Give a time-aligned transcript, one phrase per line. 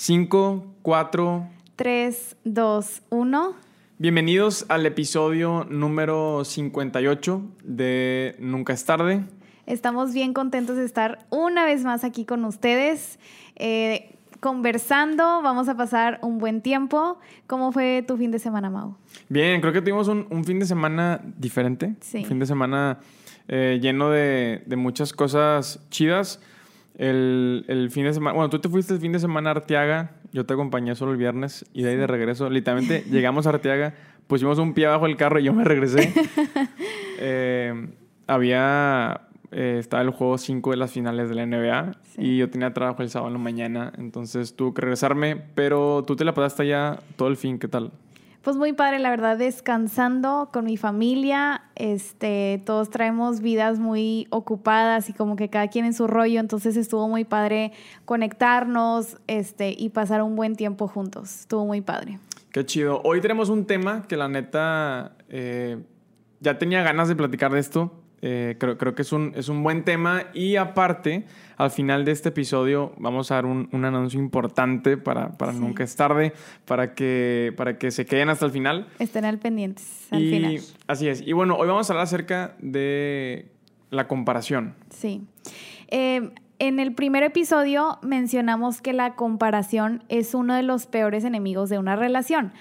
[0.00, 3.54] 5, 4, 3, 2, 1.
[3.98, 9.24] Bienvenidos al episodio número 58 de Nunca es tarde.
[9.66, 13.18] Estamos bien contentos de estar una vez más aquí con ustedes,
[13.56, 15.42] eh, conversando.
[15.42, 17.18] Vamos a pasar un buen tiempo.
[17.48, 18.96] ¿Cómo fue tu fin de semana, Mau?
[19.28, 21.96] Bien, creo que tuvimos un, un fin de semana diferente.
[22.02, 22.18] Sí.
[22.18, 23.00] Un fin de semana
[23.48, 26.40] eh, lleno de, de muchas cosas chidas.
[26.98, 30.16] El, el, fin de semana, bueno, tú te fuiste el fin de semana a Arteaga,
[30.32, 33.94] yo te acompañé solo el viernes y de ahí de regreso, literalmente llegamos a Arteaga,
[34.26, 36.12] pusimos un pie abajo del carro y yo me regresé.
[37.20, 37.88] eh,
[38.26, 39.20] había,
[39.52, 42.20] eh, estaba el juego 5 de las finales de la NBA Sí.
[42.22, 46.16] y yo tenía trabajo el sábado en la mañana, entonces tuve que regresarme, pero tú
[46.16, 47.92] te la pasaste allá todo el fin, ¿qué tal?
[48.48, 51.64] Pues muy padre, la verdad, descansando con mi familia.
[51.74, 56.78] Este, todos traemos vidas muy ocupadas y como que cada quien en su rollo, entonces
[56.78, 57.72] estuvo muy padre
[58.06, 61.40] conectarnos, este, y pasar un buen tiempo juntos.
[61.40, 62.20] Estuvo muy padre.
[62.50, 63.02] Qué chido.
[63.04, 65.82] Hoy tenemos un tema que la neta eh,
[66.40, 67.97] ya tenía ganas de platicar de esto.
[68.20, 71.24] Eh, creo, creo que es un, es un buen tema y aparte,
[71.56, 75.60] al final de este episodio vamos a dar un, un anuncio importante para, para Sí.
[75.60, 76.32] Nunca es tarde,
[76.64, 78.88] para que, para que se queden hasta el final.
[78.98, 80.60] Estén al pendientes al y final.
[80.88, 81.20] así es.
[81.26, 83.52] Y bueno, hoy vamos a hablar acerca de
[83.90, 84.74] la comparación.
[84.90, 85.22] Sí.
[85.88, 91.70] Eh, en el primer episodio mencionamos que la comparación es uno de los peores enemigos
[91.70, 92.52] de una relación,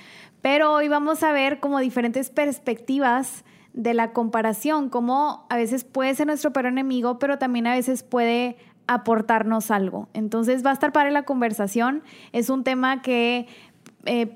[0.44, 3.44] pero hoy vamos a ver como diferentes perspectivas
[3.78, 8.02] de la comparación, como a veces puede ser nuestro peor enemigo, pero también a veces
[8.02, 10.10] puede aportarnos algo.
[10.14, 12.02] Entonces va a estar para la conversación.
[12.32, 13.46] Es un tema que
[14.06, 14.36] eh,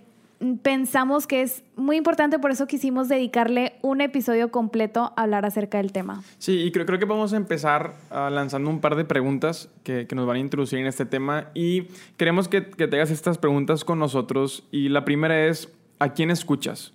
[0.62, 5.80] pensamos que es muy importante, por eso quisimos dedicarle un episodio completo a hablar acerca
[5.80, 6.22] del tema.
[6.38, 10.06] Sí, y creo, creo que vamos a empezar ah, lanzando un par de preguntas que,
[10.06, 13.40] que nos van a introducir en este tema y queremos que, que te hagas estas
[13.40, 14.68] preguntas con nosotros.
[14.72, 15.68] Y la primera es,
[15.98, 16.94] ¿a quién escuchas?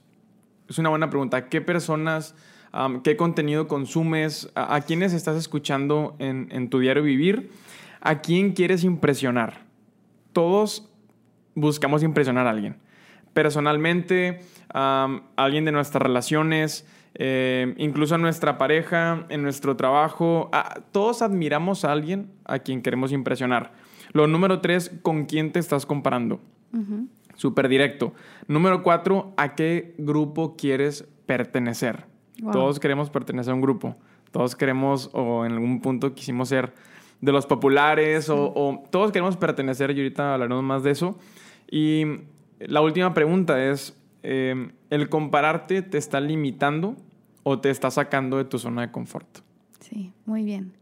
[0.69, 1.49] Es una buena pregunta.
[1.49, 2.35] ¿Qué personas,
[3.05, 4.51] qué contenido consumes?
[4.55, 7.51] ¿A, a quiénes estás escuchando en, en tu diario vivir?
[8.01, 9.67] ¿A quién quieres impresionar?
[10.33, 10.89] Todos
[11.55, 12.77] buscamos impresionar a alguien.
[13.33, 14.41] Personalmente,
[14.73, 20.51] am, alguien de nuestras relaciones, eh, incluso a nuestra pareja, en nuestro trabajo.
[20.93, 23.73] todos admiramos a alguien a quien queremos impresionar.
[24.13, 26.41] Lo número tres, ¿con quién te estás comparando?
[26.73, 27.09] Ujú.
[27.37, 28.13] Súper directo.
[28.49, 32.07] Número cuatro, ¿a qué grupo quieres pertenecer?
[32.41, 32.53] Wow.
[32.53, 33.97] Todos queremos pertenecer a un grupo.
[34.33, 36.75] Todos queremos, o en algún punto quisimos ser
[37.21, 41.19] de los populares, o, o todos queremos pertenecer, y ahorita hablaremos más de eso.
[41.71, 42.05] Y
[42.59, 46.97] la última pregunta es, eh, ¿el compararte te está limitando
[47.43, 49.27] o te está sacando de tu zona de confort?
[49.81, 50.73] Sí, muy bien.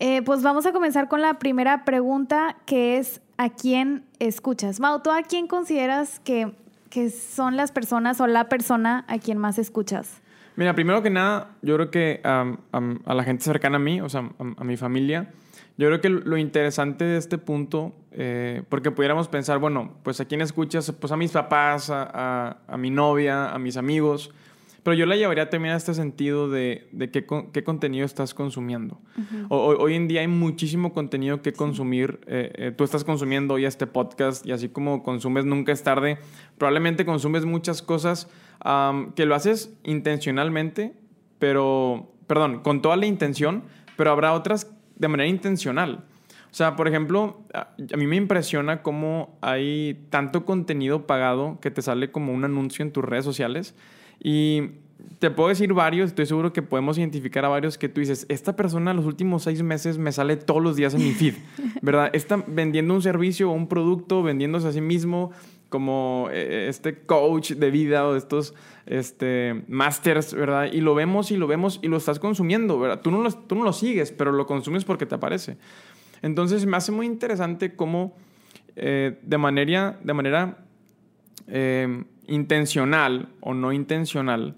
[0.00, 4.80] Eh, pues vamos a comenzar con la primera pregunta, que es ¿a quién escuchas?
[4.80, 6.52] Mau, ¿tú a quién consideras que,
[6.90, 10.20] que son las personas o la persona a quien más escuchas?
[10.56, 14.00] Mira, primero que nada, yo creo que am, am, a la gente cercana a mí,
[14.00, 15.30] o sea, a, a mi familia,
[15.76, 20.24] yo creo que lo interesante de este punto, eh, porque pudiéramos pensar, bueno, pues a
[20.26, 24.32] quién escuchas, pues a mis papás, a, a- a mi novia, a mis amigos,
[24.84, 29.00] pero yo la llevaría también a este sentido de, de qué, qué contenido estás consumiendo.
[29.48, 32.20] O- hoy, en día hay muchísimo contenido que consumir.
[32.28, 36.18] eh, eh, tú estás consumiendo hoy este podcast y así como consumes Nunca es tarde,
[36.58, 38.28] probablemente consumes muchas cosas
[39.16, 40.94] que lo haces intencionalmente,
[41.38, 43.64] pero, perdón, con toda la intención,
[43.96, 46.04] pero habrá otras de manera intencional.
[46.50, 51.82] O sea, por ejemplo, a mí me impresiona cómo hay tanto contenido pagado que te
[51.82, 53.74] sale como un anuncio en tus redes sociales
[54.24, 54.70] y
[55.18, 58.56] te puedo decir varios, estoy seguro que podemos identificar a varios que tú dices, esta
[58.56, 61.34] persona los últimos seis meses me sale todos los días en mi feed,
[61.82, 62.10] ¿verdad?
[62.14, 65.30] Está vendiendo un servicio o un producto, vendiéndose a sí mismo
[65.68, 68.54] como eh, este coach de vida o de estos
[68.86, 70.70] este, masters, ¿verdad?
[70.72, 73.02] Y lo vemos y lo vemos y lo estás consumiendo, ¿verdad?
[73.02, 75.58] Tú no lo, tú no lo sigues, pero lo consumes porque te aparece.
[76.22, 78.16] Entonces me hace muy interesante cómo
[78.76, 80.64] eh, de manera, de manera
[81.46, 84.54] eh, intencional o no intencional,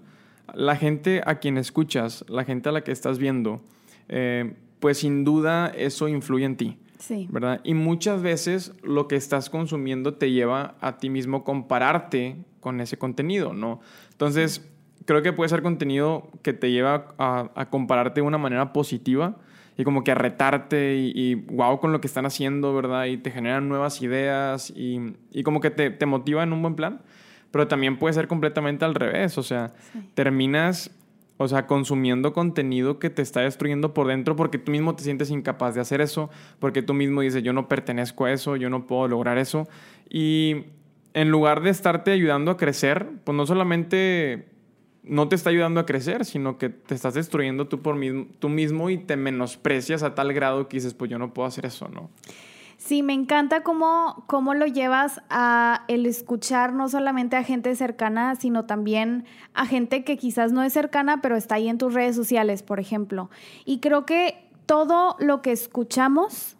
[0.53, 3.61] la gente a quien escuchas, la gente a la que estás viendo,
[4.09, 6.77] eh, pues sin duda eso influye en ti.
[6.99, 7.27] Sí.
[7.29, 7.61] ¿verdad?
[7.63, 12.97] Y muchas veces lo que estás consumiendo te lleva a ti mismo compararte con ese
[12.97, 13.81] contenido, ¿no?
[14.11, 14.67] Entonces,
[15.05, 19.37] creo que puede ser contenido que te lleva a, a compararte de una manera positiva
[19.77, 23.05] y como que a retarte y, y wow con lo que están haciendo, ¿verdad?
[23.05, 26.75] Y te generan nuevas ideas y, y como que te, te motiva en un buen
[26.75, 27.01] plan.
[27.51, 29.99] Pero también puede ser completamente al revés, o sea, Sí.
[30.13, 30.91] terminas
[31.39, 35.29] O sea, consumiendo contenido que te está destruyendo por dentro porque tú mismo te sientes
[35.29, 38.87] incapaz de hacer eso, porque tú mismo dices, yo no pertenezco a eso, yo no
[38.87, 39.67] puedo lograr eso.
[40.09, 40.65] Y
[41.13, 44.47] en lugar de estarte ayudando a crecer, pues no solamente
[45.03, 47.97] no te está ayudando a crecer, sino que te estás destruyendo tú, por
[48.39, 51.67] tú mismo y te menosprecias a tal grado que dices, pues yo no puedo hacer
[51.67, 52.09] eso, ¿no?
[52.77, 58.35] Sí, me encanta cómo, cómo lo llevas a el escuchar no solamente a gente cercana,
[58.35, 59.25] sino también
[59.55, 62.79] a gente que quizás no es cercana, pero está ahí en tus redes sociales, por
[62.79, 63.31] ejemplo.
[63.65, 66.55] Y creo que todo lo que escuchamos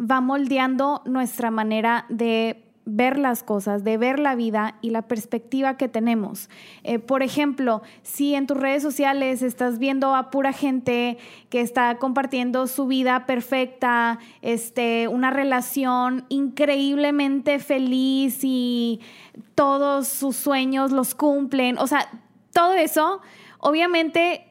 [0.00, 5.76] va moldeando nuestra manera de ver las cosas, de ver la vida y la perspectiva
[5.76, 6.48] que tenemos.
[6.84, 11.18] Eh, por ejemplo, si en tus redes sociales estás viendo a pura gente
[11.50, 19.00] que está compartiendo su vida perfecta, este, una relación increíblemente feliz y
[19.54, 22.08] todos sus sueños los cumplen, o sea,
[22.52, 23.20] todo eso,
[23.60, 24.47] obviamente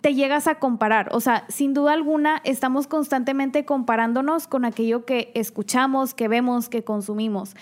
[0.00, 1.08] te llegas a comparar.
[1.12, 6.84] O sea, sin duda alguna estamos constantemente comparándonos con aquello que escuchamos, que vemos, que
[6.84, 7.54] consumimos.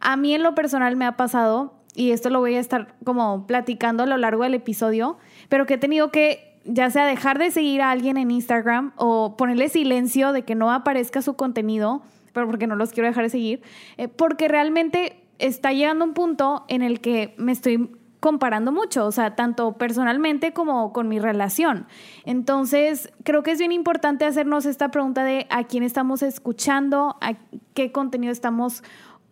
[0.00, 3.46] A mí en lo personal me ha pasado, y esto lo voy a estar como
[3.46, 5.16] platicando a lo largo del episodio,
[5.48, 9.36] pero que he tenido que ya sea dejar de seguir a alguien en Instagram o
[9.36, 12.02] ponerle silencio de que no aparezca su contenido,
[12.32, 13.62] pero porque no los quiero dejar de seguir,
[13.96, 17.90] eh, porque realmente está llegando un punto en el que me estoy
[18.26, 21.86] comparando mucho, o sea, tanto personalmente como con mi relación.
[22.24, 27.34] Entonces, creo que es bien importante hacernos esta pregunta de a quién estamos escuchando, a
[27.72, 28.82] qué contenido estamos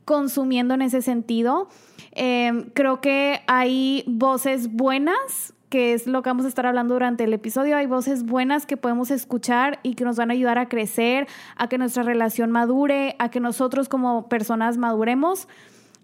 [0.05, 1.69] consumiendo en ese sentido.
[2.13, 7.25] Em, creo que hay voces buenas, que es lo que vamos a estar hablando durante
[7.25, 7.77] el episodio.
[7.77, 11.27] Hay voces buenas que podemos escuchar y que nos van a ayudar a crecer,
[11.57, 15.49] a que nuestra relación madure, a que nosotros como personas maduremos.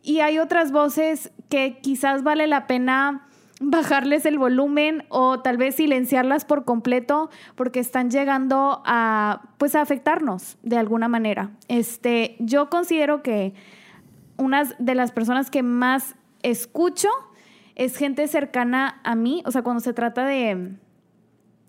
[0.03, 3.26] Y hay otras voces que quizás vale la pena
[3.61, 9.82] bajarles el volumen o tal vez silenciarlas por completo porque están llegando a pues a
[9.82, 11.50] afectarnos de alguna manera.
[11.69, 13.52] Este, yo considero que
[14.38, 17.08] una de las personas que más escucho
[17.75, 20.79] es gente cercana a mí, o sea, cuando se trata de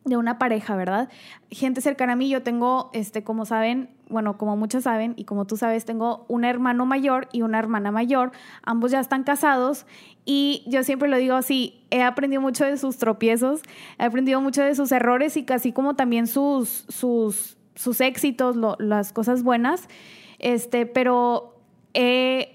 [0.03, 1.09] de una pareja, ¿verdad?
[1.49, 5.45] Gente cercana a mí, yo tengo, este, como saben, bueno, como muchos saben y como
[5.45, 8.31] tú sabes, tengo un hermano mayor y una hermana mayor,
[8.63, 9.85] ambos ya están casados
[10.25, 13.61] y yo siempre lo digo así, he aprendido mucho de sus tropiezos,
[13.97, 19.13] he aprendido mucho de sus errores y casi como también sus, sus, sus éxitos, las
[19.13, 19.87] cosas buenas,
[20.39, 21.55] este, pero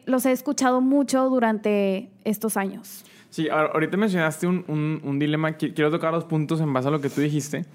[0.06, 3.04] los he escuchado mucho durante estos años.
[3.30, 5.52] Sí, ahorita mencionaste un, dilema.
[5.52, 7.66] Quiero tocar los puntos en base a lo que tú dijiste.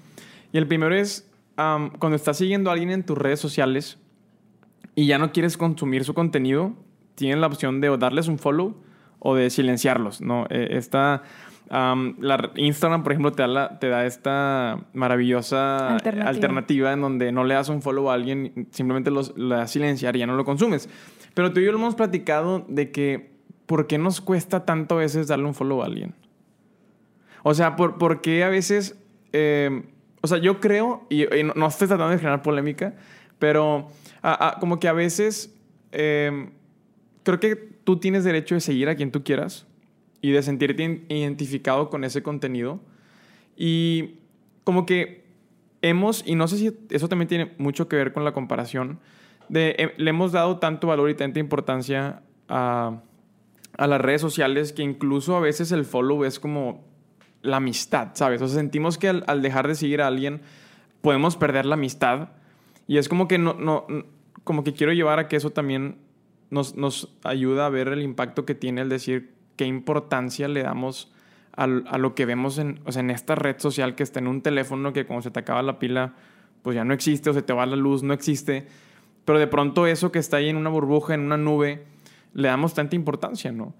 [0.52, 3.98] Y el primero es, cuando estás siguiendo a alguien en tus redes sociales
[4.94, 6.74] y ya no quieres consumir su contenido,
[7.14, 8.76] tienes la opción de darles un follow
[9.18, 10.46] o de silenciarlos, ¿no?
[10.50, 11.22] E, esta...
[11.70, 16.92] la Instagram, por ejemplo, te da, te da esta maravillosa alternativa.
[16.92, 20.20] en donde no le das un follow a alguien, simplemente los, le das silenciar y
[20.20, 20.88] ya no lo consumes.
[21.34, 23.32] Pero tú y yo lo hemos platicado de que
[23.66, 26.14] ¿por qué nos cuesta tanto a veces darle un follow a alguien?
[27.42, 28.98] O sea, ¿por, qué a veces...
[29.32, 29.82] Eh,
[30.22, 32.94] o sea, yo creo, y, no, estoy tratando de generar polémica,
[33.38, 33.88] pero
[34.60, 35.54] como que a veces
[35.92, 36.48] eh,
[37.22, 39.66] creo que tú tienes derecho de seguir a quien tú quieras
[40.20, 42.80] y de sentirte identificado con ese contenido.
[43.56, 44.14] Y
[44.64, 45.24] como que
[45.82, 49.00] hemos, y no sé si eso también tiene mucho que ver con la comparación,
[49.48, 53.02] de, eh, le hemos dado tanto valor y tanta importancia a
[53.76, 56.84] a las redes sociales que incluso a veces el follow es como
[57.42, 58.40] la amistad, ¿sabes?
[58.42, 60.40] O sea, sentimos que al, dejar de seguir a alguien
[61.00, 62.30] podemos perder la amistad
[62.86, 63.86] y es como que no, no,
[64.44, 65.98] como que quiero llevar a que eso también
[66.50, 71.12] nos, nos ayuda a ver el impacto que tiene el decir qué importancia le damos
[71.56, 74.28] a, a lo que vemos en, o sea, en esta red social que está en
[74.28, 76.14] un teléfono que cuando se te acaba la pila
[76.62, 78.66] pues ya no existe o se te va la luz, no existe.
[79.24, 81.84] Pero de pronto eso que está ahí en una burbuja, en una nube,
[82.34, 83.74] le damos tanta importancia, ¿no?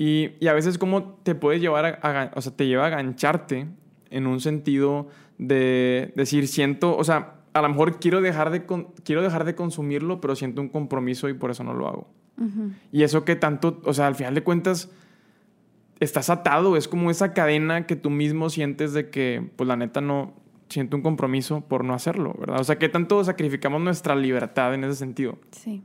[0.00, 3.66] Y, y a veces como te puedes llevar a, o sea, te lleva a gancharte
[4.10, 8.64] en un sentido de decir, siento, o sea, a lo mejor quiero dejar de,
[9.02, 12.08] quiero dejar de consumirlo, pero siento un compromiso y por eso no lo hago.
[12.92, 14.88] Y eso que tanto, o sea, al final de cuentas,
[15.98, 20.00] estás atado, es como esa cadena que tú mismo sientes de que, pues la neta
[20.00, 20.32] no,
[20.68, 22.60] siento un compromiso por no hacerlo, ¿verdad?
[22.60, 25.38] O sea, que tanto sacrificamos nuestra libertad en ese sentido.
[25.50, 25.82] Sí.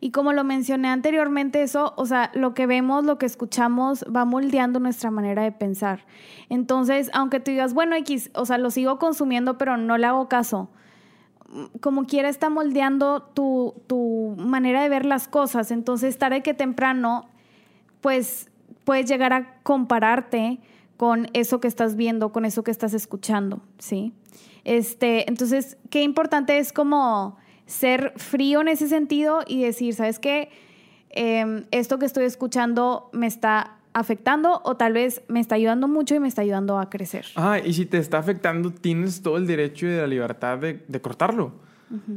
[0.00, 4.24] Y como lo mencioné anteriormente, eso, o sea, lo que vemos, lo que escuchamos, va
[4.24, 6.04] moldeando nuestra manera de pensar.
[6.48, 10.28] Entonces, aunque tú digas, bueno, X, o sea, lo sigo consumiendo, pero no le hago
[10.28, 10.70] caso.
[11.80, 15.70] Como quiera está moldeando tu, tu manera de ver las cosas.
[15.70, 17.28] Entonces, tarde que temprano,
[18.00, 18.50] pues
[18.84, 20.60] puedes llegar a compararte
[21.02, 24.12] con eso que estás viendo, con eso que estás escuchando, ¿sí?
[24.62, 30.50] Este, entonces, qué importante es como ser frío en ese sentido y decir, ¿sabes qué?
[31.10, 36.14] Em, esto que estoy escuchando me está afectando o tal vez me está ayudando mucho
[36.14, 37.26] y me está ayudando a crecer.
[37.34, 41.00] Ah, y si te está afectando, tienes todo el derecho y la libertad de, de
[41.00, 41.50] cortarlo.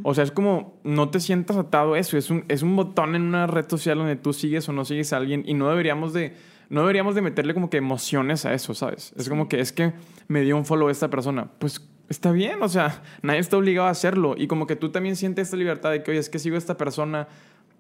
[0.04, 3.16] O sea, es como, no te sientas atado a eso, es un, es un botón
[3.16, 6.14] en una red social donde tú sigues o no sigues a alguien y no deberíamos
[6.14, 6.34] de,
[6.70, 9.14] no deberíamos de meterle como que emociones a eso, ¿sabes?
[9.18, 9.94] Es como que es que
[10.28, 13.92] me dio un follow esta persona, pues está bien, o sea, nadie está obligado a
[13.92, 16.56] hacerlo y como que tú también sientes esta libertad de que, oye, es que sigo
[16.56, 17.28] a esta persona,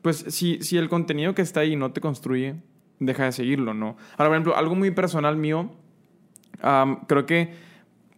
[0.01, 2.55] pues si, si el contenido que está ahí no te construye,
[2.99, 3.97] deja de seguirlo, ¿no?
[4.17, 5.71] Ahora, por ejemplo, algo muy personal mío,
[7.07, 7.53] creo que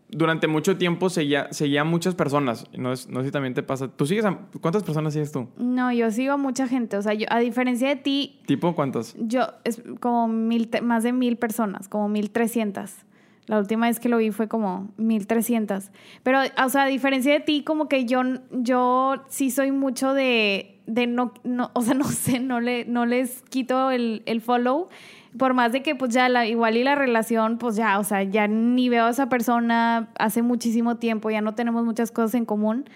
[0.10, 2.66] durante mucho tiempo seguía, seguía a muchas personas.
[2.78, 3.88] No, es, no sé si también te pasa.
[3.90, 5.48] ¿Tú sigues a, ¿Cuántas personas sigues tú?
[5.58, 6.98] No, yo sigo a mucha gente.
[6.98, 8.40] O sea, yo, a diferencia de ti.
[8.46, 9.16] ¿Tipo cuántas?
[9.20, 13.06] Yo, es como mil, más de mil personas, como mil trescientas.
[13.48, 15.92] La última vez que lo vi fue como 1300.
[16.24, 18.22] Pero, o sea, a diferencia de ti, como que yo,
[18.52, 23.06] yo sí soy mucho de, de no, no, o sea, no sé, no, le, no
[23.06, 24.90] les quito el, el follow.
[25.38, 28.24] Por más de que, pues ya, la, igual y la relación, pues ya, o sea,
[28.24, 32.46] ya ni veo a esa persona hace muchísimo tiempo, ya no tenemos muchas cosas en
[32.46, 32.90] común.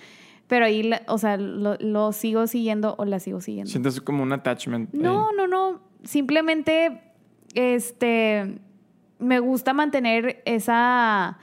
[0.48, 3.72] Pero ahí, o sea, lo, lo sigo siguiendo o la sigo siguiendo.
[3.72, 4.94] ¿Sientes como un attachment?
[4.94, 5.82] No, no, no.
[6.04, 7.02] Simplemente,
[7.54, 8.60] este
[9.22, 11.38] me gusta mantener esa,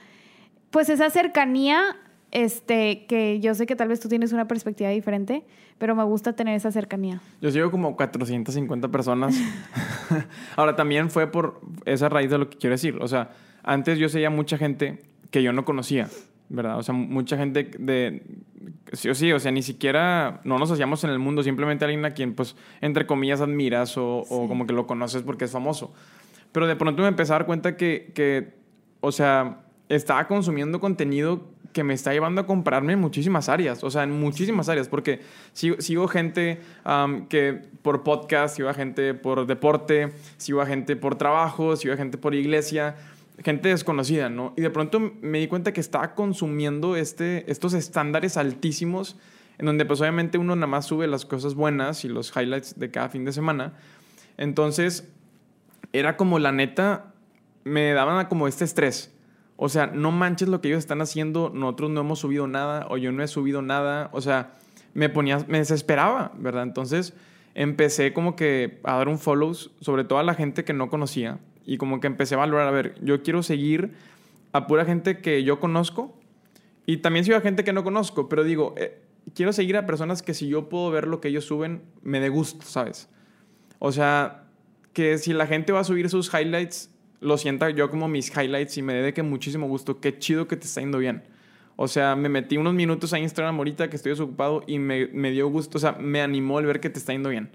[0.71, 1.97] pues esa cercanía,
[2.31, 5.45] este, que yo sé que tal vez tú tienes una perspectiva diferente,
[5.79, 7.21] pero me gusta tener esa cercanía.
[7.41, 9.37] Yo sigo como 450 personas.
[10.57, 12.99] Ahora, también fue por esa raíz de lo que quiero decir.
[13.01, 13.31] O sea,
[13.63, 16.09] antes yo seguía mucha gente que yo no conocía,
[16.49, 16.79] ¿verdad?
[16.79, 18.23] O sea, mucha gente de...
[18.93, 22.05] Sí o sí, o sea, ni siquiera no nos hacíamos en el mundo, simplemente alguien
[22.07, 25.93] a quien, pues, entre comillas, admiras o, o como que lo conoces porque es famoso.
[26.53, 28.55] Pero de pronto me empecé a dar cuenta que, que,
[29.01, 33.91] o sea, estaba consumiendo contenido que me está llevando a comprarme en muchísimas áreas, o
[33.91, 35.21] sea, en muchísimas áreas, porque
[35.53, 36.61] sigo, sigo gente
[37.29, 41.97] que por podcast, sigo a gente por deporte, sigo a gente por trabajo, sigo a
[41.97, 42.97] gente por iglesia,
[43.45, 44.55] gente desconocida, ¿no?
[44.57, 49.17] Y de pronto me di cuenta que estaba consumiendo este, estos estándares altísimos,
[49.59, 52.91] en donde pues obviamente uno nada más sube las cosas buenas y los highlights de
[52.91, 53.75] cada fin de semana.
[54.37, 55.09] Entonces,
[55.93, 57.13] era como la neta,
[57.65, 59.15] me daban como este estrés.
[59.61, 62.97] O sea, no manches lo que ellos están haciendo, nosotros no hemos subido nada o
[62.97, 64.09] yo no he subido nada.
[64.13, 64.55] O sea,
[64.95, 66.63] me ponía, me desesperaba, ¿verdad?
[66.63, 67.13] Entonces
[67.57, 71.41] empecé como que a dar un follow, sobre todo a la gente que no conocía.
[71.67, 73.95] Y como que empecé a valorar, a ver, yo quiero seguir
[74.53, 76.17] a pura gente que yo conozco.
[76.87, 79.03] Y también sigo a gente que no conozco, pero digo, eh,
[79.35, 82.29] quiero seguir a personas que si yo puedo ver lo que ellos suben, me dé
[82.29, 83.11] gusto, ¿sabes?
[83.81, 84.45] O sea,
[84.93, 88.79] que si la gente va a subir sus highlights, lo sienta yo como mis highlights
[88.79, 90.01] y me dé que muchísimo gusto.
[90.01, 91.23] Qué chido que te está yendo bien.
[91.77, 95.31] O sea, me metí unos minutos a Instagram ahorita que estoy desocupado y me, me
[95.31, 97.51] dio gusto, o sea, me animó el ver que te está yendo bien.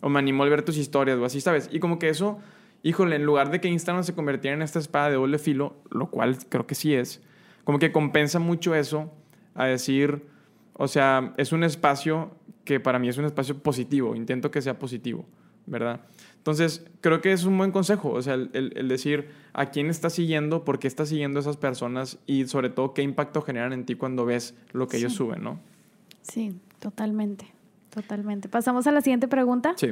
[0.00, 1.68] O me animó el ver tus historias o así, ¿sabes?
[1.70, 2.38] Y como que eso,
[2.82, 6.10] híjole, en lugar de que Instagram se convirtiera en esta espada de doble filo, lo
[6.10, 7.22] cual creo que sí es,
[7.64, 9.12] como que compensa mucho eso
[9.54, 10.24] a decir,
[10.72, 12.30] o sea, es un espacio
[12.64, 15.26] que para mí es un espacio positivo, intento que sea positivo,
[15.66, 16.00] ¿verdad?
[16.48, 20.64] Entonces, creo que es un buen consejo, o sea, el, decir a quién estás siguiendo,
[20.64, 23.96] por qué estás siguiendo a esas personas y sobre todo qué impacto generan en ti
[23.96, 25.60] cuando ves lo que ellos suben, ¿no?
[26.22, 27.44] Sí, totalmente,
[27.90, 28.48] totalmente.
[28.48, 29.74] Pasamos a la siguiente pregunta.
[29.76, 29.90] Sí.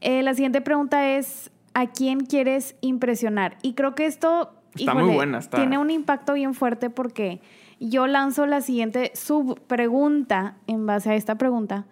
[0.00, 3.58] Eh, la siguiente pregunta es, ¿a quién quieres impresionar?
[3.62, 4.52] Y creo que esto...
[4.76, 7.40] Está muy buena, Tiene un impacto bien fuerte porque
[7.80, 11.84] yo lanzo la siguiente subpregunta en base a esta pregunta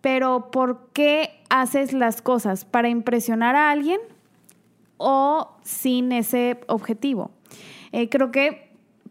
[0.00, 2.64] pero ¿por qué haces las cosas?
[2.64, 4.00] ¿Para impresionar a alguien
[4.96, 7.30] o sin ese objetivo?
[7.92, 8.68] Eh, creo que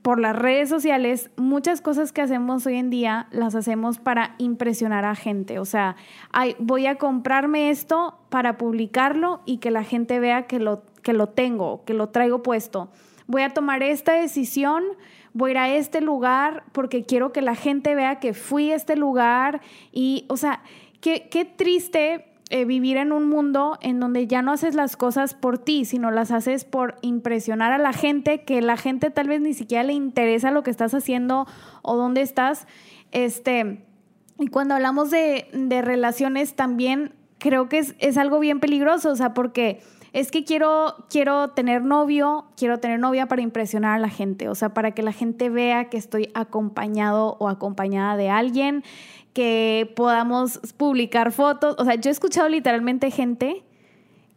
[0.07, 5.03] por las redes sociales, muchas cosas que hacemos hoy en día las hacemos para impresionar
[5.03, 5.59] a gente.
[5.59, 5.97] O sea,
[6.59, 11.27] voy a comprarme esto para publicarlo y que la gente vea que lo, que lo
[11.27, 12.89] tengo, que lo traigo puesto.
[13.25, 14.83] Voy a tomar esta decisión
[15.37, 18.75] voy a ir a este lugar porque quiero que la gente vea que fui a
[18.75, 20.63] este lugar y, o sea,
[20.99, 25.35] qué, qué triste eh, vivir en un mundo en donde ya no haces las cosas
[25.35, 29.39] por ti, sino las haces por impresionar a la gente, que la gente tal vez
[29.39, 31.45] ni siquiera le interesa lo que estás haciendo
[31.83, 32.65] o dónde estás.
[33.11, 33.85] Este,
[34.39, 39.15] y cuando hablamos de, de relaciones también creo que es, es, algo bien peligroso, o
[39.15, 39.81] sea, porque
[40.13, 44.55] es que quiero, quiero tener novio, quiero tener novia para impresionar a la gente, o
[44.55, 48.83] sea, para que la gente vea que estoy acompañado o acompañada de alguien,
[49.33, 51.75] que podamos publicar fotos.
[51.77, 53.63] O sea, yo he escuchado literalmente gente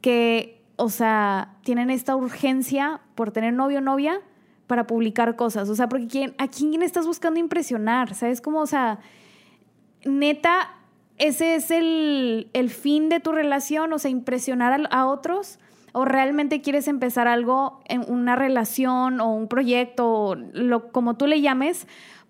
[0.00, 4.22] que o sea, tienen esta urgencia por tener novio o novia
[4.66, 5.68] para publicar cosas.
[5.68, 8.14] O sea, porque ¿quién, ¿a quién estás buscando impresionar?
[8.14, 8.60] ¿Sabes cómo?
[8.60, 8.98] O sea,
[10.06, 10.70] neta,
[11.20, 15.58] ese es el, el fin de tu relación, o sea, impresionar a, otros.
[15.92, 21.40] ¿O realmente quieres empezar algo en una relación o un proyecto, lo, como tú le
[21.40, 21.86] llames,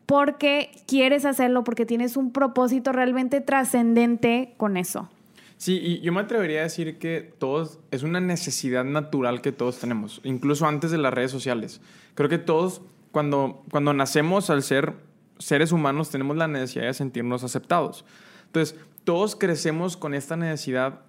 [0.07, 5.09] porque quieres hacerlo, porque tienes un propósito realmente trascendente con eso?
[5.57, 9.79] Sí, y yo me atrevería a decir que todos, es una necesidad natural que todos
[9.79, 11.81] tenemos, incluso antes de las redes sociales.
[12.15, 12.81] Creo que todos,
[13.13, 14.95] cuando, cuando nacemos al ser
[15.39, 18.05] seres humanos, tenemos la necesidad de sentirnos aceptados.
[18.51, 21.03] Entonces, todos crecemos con esta necesidad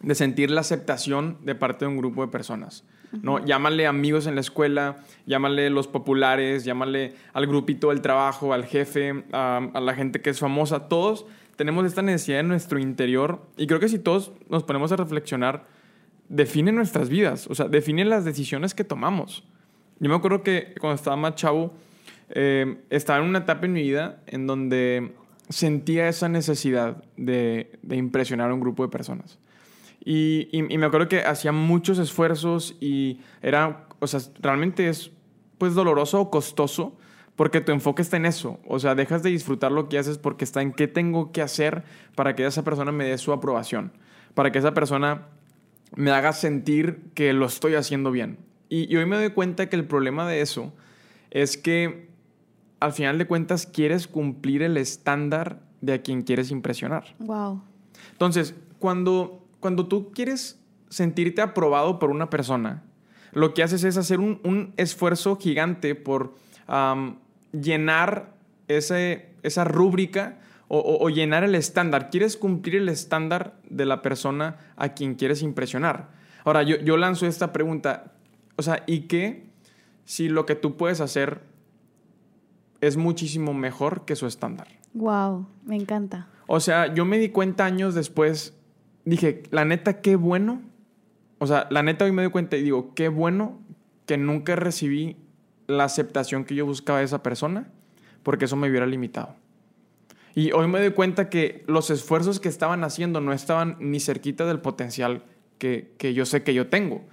[0.00, 2.84] de sentir la aceptación de parte de un grupo de personas.
[3.22, 3.44] ¿no?
[3.44, 9.24] Llámale amigos en la escuela, llámale los populares, llámale al grupito del trabajo, al jefe,
[9.32, 13.66] a, a la gente que es famosa, todos tenemos esta necesidad en nuestro interior y
[13.66, 15.66] creo que si todos nos ponemos a reflexionar,
[16.28, 19.44] define nuestras vidas, o sea, define las decisiones que tomamos.
[19.98, 21.74] Yo me acuerdo que cuando estaba más chavo,
[22.30, 25.14] eh, estaba en una etapa en mi vida en donde
[25.48, 29.38] sentía esa necesidad de, de impresionar a un grupo de personas.
[30.04, 35.10] Y, y, y, me acuerdo que hacía muchos esfuerzos y era, o sea, realmente es
[35.58, 36.96] pues doloroso o costoso
[37.36, 38.60] porque tu enfoque está en eso.
[38.66, 41.84] O sea, dejas de disfrutar lo que haces porque está en qué tengo que hacer
[42.14, 43.92] para que esa persona me dé su aprobación,
[44.34, 45.28] para que esa persona
[45.94, 48.38] me haga sentir que lo estoy haciendo bien.
[48.68, 50.72] Y, y hoy me doy cuenta que el problema de eso
[51.30, 52.07] es que
[52.80, 57.14] al final de cuentas quieres cumplir el estándar de a quien quieres impresionar.
[57.18, 57.62] Wow.
[58.12, 60.58] Entonces, cuando, cuando tú quieres
[60.88, 62.82] sentirte aprobado por una persona,
[63.32, 66.34] lo que haces es hacer un, un esfuerzo gigante por
[66.68, 67.16] um,
[67.52, 68.34] llenar
[68.68, 72.10] ese, esa rúbrica o, o, o, llenar el estándar.
[72.10, 76.10] Quieres cumplir el estándar de la persona a quien quieres impresionar.
[76.44, 78.12] Ahora, yo, yo lanzo esta pregunta,
[78.56, 79.48] o sea, ¿y qué
[80.04, 81.42] si lo que tú puedes hacer
[82.80, 84.68] es muchísimo mejor que su estándar?
[84.94, 86.28] Wow, me encanta.
[86.46, 88.54] O sea, yo me di cuenta años después,
[89.04, 90.62] dije, la neta, qué bueno.
[91.38, 93.58] O sea, la neta hoy me doy cuenta y digo, qué bueno
[94.06, 95.16] que nunca recibí
[95.66, 97.70] la aceptación que yo buscaba de esa persona,
[98.22, 99.36] porque eso me hubiera limitado.
[100.34, 104.46] Y hoy me doy cuenta que los esfuerzos que estaban haciendo no estaban ni cerquita
[104.46, 105.24] del potencial
[105.58, 107.04] que, que yo sé que yo tengo.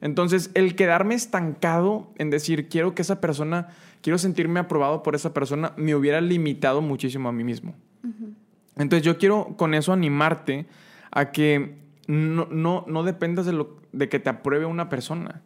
[0.00, 3.68] Entonces, el quedarme estancado en decir, quiero que esa persona,
[4.02, 7.74] quiero sentirme aprobado por esa persona, me hubiera limitado muchísimo a mí mismo.
[8.02, 8.34] Uh -huh.
[8.76, 10.66] Entonces, yo quiero con eso animarte
[11.10, 15.42] a que no, no, no dependas de, lo, de que te apruebe una persona.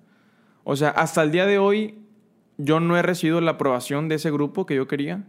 [0.65, 1.99] O sea, hasta el día de hoy,
[2.57, 5.25] yo no he recibido la aprobación de ese grupo que yo quería,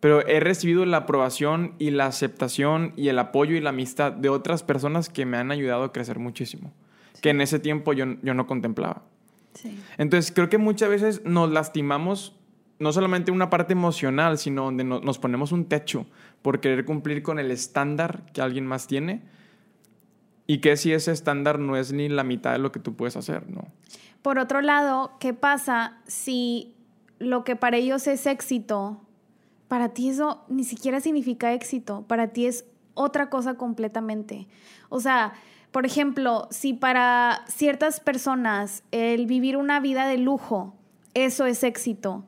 [0.00, 4.28] pero he recibido la aprobación y la aceptación y el apoyo y la amistad de
[4.28, 6.72] otras personas que me han ayudado a crecer muchísimo,
[7.14, 7.22] sí.
[7.22, 9.02] que en ese tiempo yo, yo no contemplaba.
[9.54, 9.78] Sí.
[9.96, 12.38] Entonces creo que muchas veces nos lastimamos
[12.78, 16.06] no solamente una parte emocional, sino donde no, nos ponemos un techo
[16.42, 19.22] por querer cumplir con el estándar que alguien más tiene
[20.46, 23.16] y que si ese estándar no es ni la mitad de lo que tú puedes
[23.16, 23.66] hacer, ¿no?
[24.22, 26.74] Por otro lado, ¿qué pasa si
[27.18, 29.00] lo que para ellos es éxito,
[29.68, 34.46] para ti eso ni siquiera significa éxito, para ti es otra cosa completamente?
[34.88, 35.32] O sea,
[35.70, 40.74] por ejemplo, si para ciertas personas el vivir una vida de lujo,
[41.14, 42.24] eso es éxito,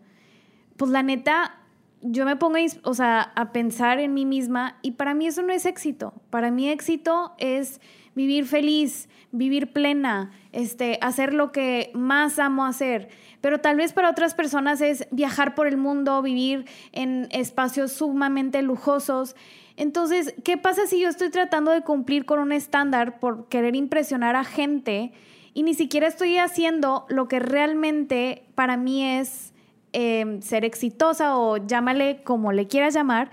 [0.79, 1.57] pues la neta,
[2.01, 5.53] yo me pongo o sea, a pensar en mí misma y para mí eso no
[5.53, 6.15] es éxito.
[6.31, 7.81] Para mí éxito es
[8.15, 13.09] vivir feliz, vivir plena, este, hacer lo que más amo hacer.
[13.41, 18.63] Pero tal vez para otras personas es viajar por el mundo, vivir en espacios sumamente
[18.63, 19.35] lujosos.
[19.77, 24.37] Entonces, ¿qué pasa si yo estoy tratando de cumplir con un estándar por querer impresionar
[24.37, 25.13] a gente
[25.55, 29.53] y ni siquiera estoy haciendo lo que realmente para mí es
[29.93, 33.31] eh, ser exitosa o llámale como le quieras llamar?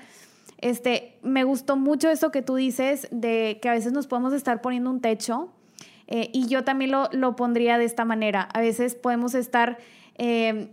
[0.59, 4.61] Este, me gustó mucho eso que tú dices de que a veces nos podemos estar
[4.61, 5.51] poniendo un techo
[6.07, 8.47] eh, y yo también lo, lo, pondría de esta manera.
[8.53, 9.77] A veces podemos estar
[10.17, 10.69] eh,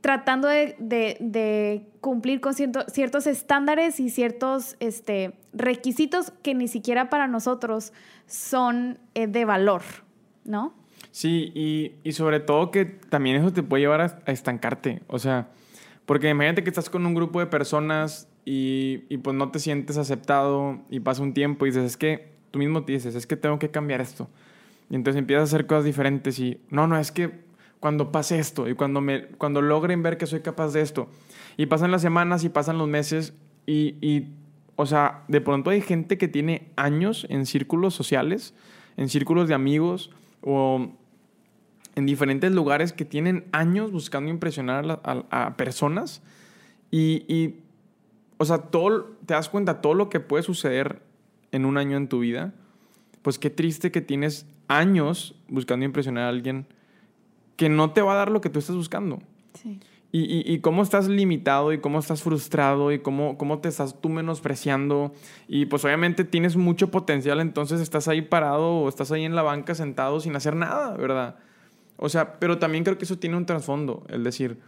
[0.00, 7.26] tratando de, cumplir con cierto, ciertos estándares y ciertos este, requisitos que ni siquiera para
[7.26, 7.92] nosotros
[8.26, 9.82] son eh, de valor,
[10.44, 10.74] ¿no?
[11.16, 15.00] Sí, y, y, sobre todo que también eso te puede llevar a, estancarte.
[15.06, 15.48] O sea,
[16.04, 19.96] porque imagínate que estás con un grupo de personas y, y, pues no te sientes
[19.96, 23.34] aceptado y pasa un tiempo y dices, es que tú mismo te dices, es que
[23.34, 24.28] tengo que cambiar esto.
[24.90, 27.30] Y entonces empiezas a hacer cosas diferentes y, no, no, es que
[27.80, 31.08] cuando pase esto y cuando, me, cuando logren ver que soy capaz de esto.
[31.56, 33.32] Y pasan las semanas y pasan los meses
[33.64, 34.34] y, y,
[34.76, 38.52] o sea, de pronto hay gente que tiene años en círculos sociales,
[38.98, 40.10] en círculos de amigos
[40.42, 40.90] o
[41.96, 46.22] en diferentes lugares que tienen años buscando impresionar a, personas
[46.90, 47.60] y, y,
[48.36, 51.02] o sea, todo, te das cuenta todo lo que puede suceder
[51.52, 52.52] en un año en tu vida,
[53.22, 56.66] pues qué triste que tienes años buscando impresionar a alguien
[57.56, 59.20] que no te va a dar lo que tú estás buscando.
[59.54, 59.80] Sí.
[60.12, 64.08] Y, y, cómo estás limitado y cómo estás frustrado y cómo, cómo te estás tú
[64.08, 65.12] menospreciando.
[65.46, 69.42] Y pues obviamente tienes mucho potencial, entonces estás ahí parado o estás ahí en la
[69.42, 71.36] banca sentado sin hacer nada, ¿verdad?
[71.96, 74.58] O sea, pero también creo que eso tiene un trasfondo, el decir,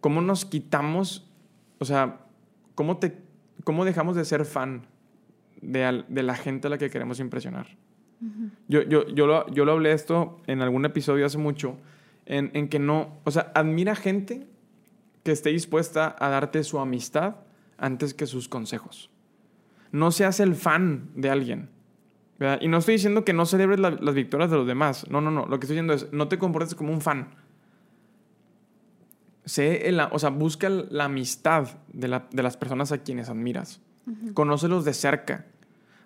[0.00, 1.28] ¿cómo nos quitamos,
[1.78, 2.20] o sea,
[2.74, 3.18] cómo, te,
[3.64, 4.86] cómo dejamos de ser fan
[5.60, 7.66] de, de la gente a la que queremos impresionar?
[8.68, 11.76] yo, yo, yo, lo, yo lo hablé esto en algún episodio hace mucho
[12.26, 14.46] en, que no, o sea, admira gente
[15.22, 17.36] que esté dispuesta a darte su amistad
[17.78, 19.10] antes que sus consejos.
[19.90, 21.68] No seas el fan de alguien.
[22.60, 25.08] Y no estoy diciendo que no celebres las victorias de los demás.
[25.10, 25.46] No, no, no.
[25.46, 27.34] Lo que estoy diciendo es, no te comportes como un fan.
[29.44, 33.80] Sé o sea, busca la amistad de, las personas a quienes admiras.
[34.34, 35.46] Conócelos de cerca.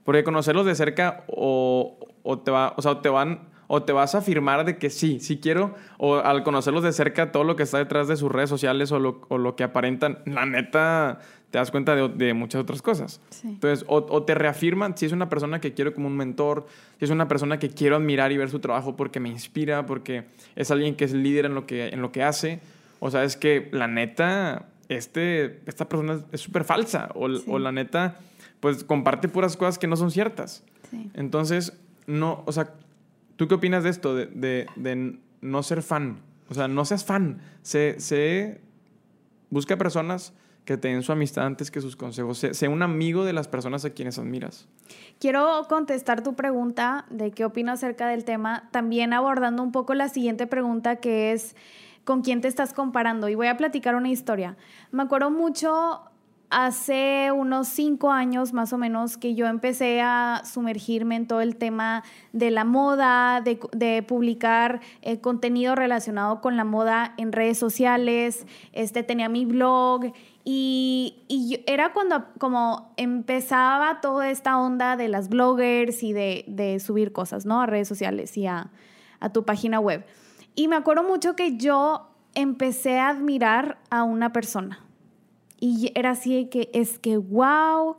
[0.05, 4.15] Porque conocerlos de cerca o, o te va, o sea, te van o te vas
[4.15, 7.65] a afirmar de que sí, sí quiero, o al conocerlos de cerca, todo lo que
[7.65, 11.95] está detrás de sus redes sociales o lo, que aparentan, la neta, te das cuenta
[11.95, 13.21] de, muchas otras cosas.
[13.45, 16.67] Entonces, o, te reafirman si es una persona que quiero como un mentor,
[16.99, 20.25] si es una persona que quiero admirar y ver su trabajo porque me inspira, porque
[20.55, 22.61] es alguien que es líder en lo que, en lo que hace,
[23.01, 27.73] o sea, es que la neta, este, esta persona es súper falsa, o, o la
[27.73, 28.19] neta,
[28.61, 30.65] pues comparte puras cosas que no son ciertas.
[31.15, 31.73] Entonces,
[32.07, 32.73] no, o sea,
[33.37, 36.21] ¿Tú qué opinas de esto, de, no ser fan?
[36.49, 37.41] O sea, no seas fan.
[37.63, 38.61] Se, se
[39.51, 40.33] busca personas
[40.67, 42.39] que te den su amistad antes que sus consejos.
[42.39, 44.69] Sé, un amigo de las personas a quienes admiras.
[45.21, 50.09] Quiero contestar tu pregunta de qué opinas acerca del tema, también abordando un poco la
[50.09, 51.55] siguiente pregunta que es,
[52.05, 53.29] ¿con quién te estás comparando?
[53.29, 54.57] Y voy a platicar una historia.
[54.91, 56.01] Me acuerdo mucho
[56.51, 61.57] hace unos cinco años más o menos que yo empecé a sumergirme en todo el
[61.57, 68.47] tema de la moda, de, publicar eh, contenido relacionado con la moda en redes sociales,
[68.73, 70.13] este, tenía mi blog
[70.45, 77.47] y, era cuando como empezaba toda esta onda de las bloggers y de, subir cosas,
[77.47, 77.61] ¿no?
[77.61, 78.71] A redes sociales y a,
[79.19, 80.05] a tu página web.
[80.55, 84.86] Y me acuerdo mucho que yo empecé a admirar a una persona
[85.67, 87.97] y era así que es que, wow,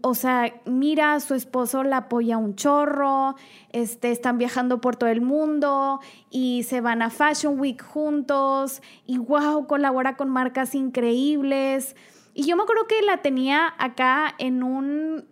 [0.00, 3.36] o sea, mira, su esposo la apoya un chorro,
[3.72, 9.18] este, están viajando por todo el mundo y se van a Fashion Week juntos y
[9.18, 11.94] wow, colabora con marcas increíbles.
[12.32, 15.26] Y yo me acuerdo que la tenía acá en un,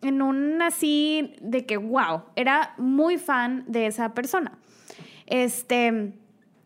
[0.00, 4.58] en un así de que wow, era muy fan de esa persona.
[5.26, 6.14] Este,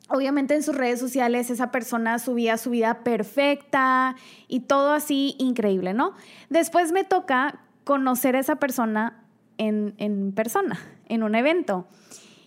[0.09, 4.17] obviamente en sus redes sociales esa persona subía su vida perfecta
[4.49, 6.15] y todo así increíble, ¿no?
[6.49, 9.23] Después me toca conocer a esa persona
[9.59, 11.87] en, persona, en un evento.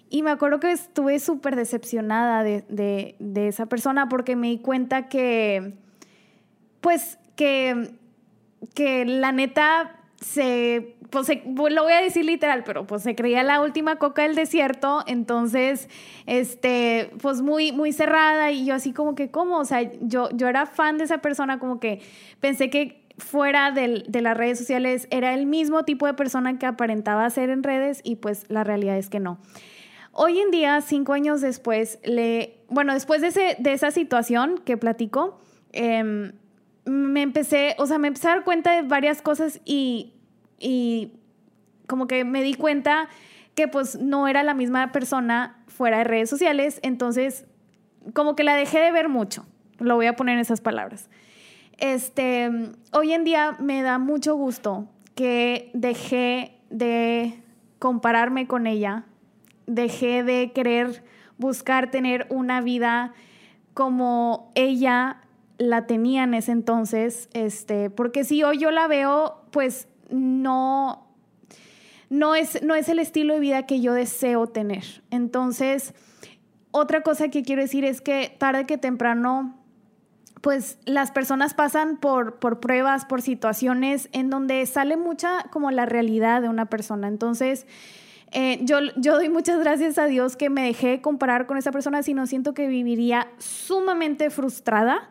[0.09, 2.65] Y me acuerdo que estuve súper decepcionada de,
[3.19, 5.77] de, esa persona porque me di cuenta que,
[6.81, 7.95] pues, que,
[8.73, 11.27] que la neta se, pues,
[11.71, 15.89] lo voy a decir literal, pero pues se creía la última coca del desierto, entonces,
[16.27, 19.57] este, pues muy, muy cerrada y yo así como que, ¿cómo?
[19.57, 22.01] O sea, yo, yo era fan de esa persona, como que
[22.39, 27.29] pensé que fuera de las redes sociales era el mismo tipo de persona que aparentaba
[27.29, 29.39] ser en redes y pues la realidad es que no.
[30.13, 34.77] Hoy en día, cinco años después, le, bueno, después de, ese, de esa situación que
[34.77, 35.39] platico,
[35.73, 36.31] eh,
[36.85, 40.13] me empecé, o sea, me empecé a dar cuenta de varias cosas y,
[40.59, 41.13] y
[41.87, 43.09] como que me di cuenta
[43.55, 47.45] que pues no era la misma persona fuera de redes sociales, entonces
[48.13, 49.45] como que la dejé de ver mucho,
[49.79, 51.09] lo voy a poner en esas palabras.
[51.77, 52.49] Este,
[52.93, 57.41] hoy en día me da mucho gusto que dejé de
[57.79, 59.05] compararme con ella,
[59.67, 61.03] dejé de querer
[61.37, 63.13] buscar tener una vida
[63.73, 65.21] como ella
[65.61, 71.07] la tenía en ese entonces, este, porque si hoy yo la veo, pues no,
[72.09, 75.03] no es, no es el estilo de vida que yo deseo tener.
[75.11, 75.93] Entonces,
[76.71, 79.57] otra cosa que quiero decir es que tarde que temprano,
[80.41, 85.85] pues las personas pasan por, por pruebas, por situaciones en donde sale mucha como la
[85.85, 87.07] realidad de una persona.
[87.07, 87.67] Entonces,
[88.31, 92.01] eh, yo, yo doy muchas gracias a Dios que me dejé comparar con esa persona,
[92.01, 95.09] si no siento que viviría sumamente frustrada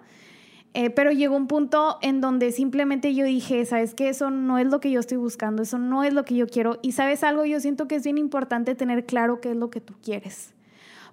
[0.73, 4.67] Eh, pero llegó un punto en donde simplemente yo dije, sabes que eso no es
[4.67, 6.79] lo que yo estoy buscando, eso no es lo que yo quiero.
[6.81, 9.81] Y sabes algo, yo siento que es bien importante tener claro qué es lo que
[9.81, 10.55] tú quieres.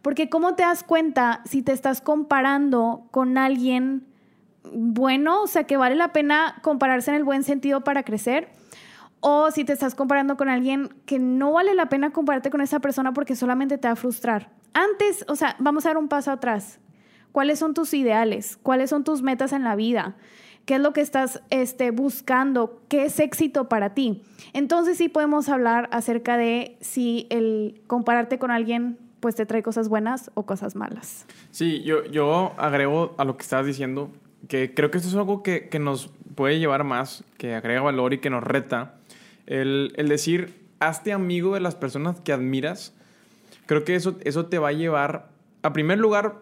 [0.03, 4.05] Porque ¿cómo te das cuenta si te estás comparando con alguien
[4.71, 8.49] bueno, o sea, que vale la pena compararse en el buen sentido para crecer?
[9.21, 12.79] O si te estás comparando con alguien que no vale la pena compararte con esa
[12.79, 14.51] persona porque solamente te va a frustrar.
[14.73, 16.79] Antes, o sea, vamos a dar un paso atrás.
[17.31, 18.57] ¿Cuáles son tus ideales?
[18.61, 20.15] ¿Cuáles son tus metas en la vida?
[20.65, 22.81] ¿Qué es lo que estás este, buscando?
[22.89, 24.23] ¿Qué es éxito para ti?
[24.53, 29.89] Entonces sí podemos hablar acerca de si el compararte con alguien pues te trae cosas
[29.89, 31.25] buenas o cosas malas.
[31.51, 34.11] Sí, yo, yo agrego a lo que estás diciendo
[34.47, 38.13] que creo que esto es algo que, que nos puede llevar más, que agrega valor
[38.13, 38.95] y que nos reta.
[39.45, 42.93] El, el, decir, hazte amigo de las personas que admiras,
[43.65, 45.29] creo que eso, eso te va a llevar,
[45.63, 46.35] a primer lugar,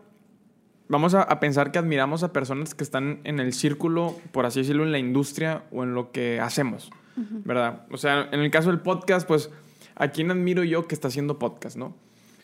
[0.88, 4.60] vamos a, a, pensar que admiramos a personas que están en el círculo, por así
[4.62, 7.44] decirlo, en la industria o en lo que hacemos, uh -huh.
[7.44, 7.86] ¿verdad?
[7.92, 9.50] O sea, en el caso del podcast, pues,
[9.96, 11.96] ¿a quién admiro yo que está haciendo podcast, no?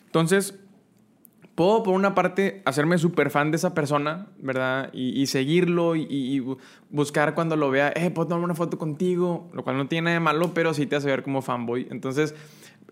[0.06, 0.58] Entonces,
[1.54, 4.90] puedo por una parte hacerme súper fan de esa persona, ¿verdad?
[4.92, 6.42] Y, y seguirlo y, y,
[6.90, 10.14] buscar cuando lo vea, eh, puedo tomar una foto contigo, lo cual no tiene nada
[10.14, 11.88] de malo, pero sí te hace ver como fanboy.
[11.90, 12.34] Entonces,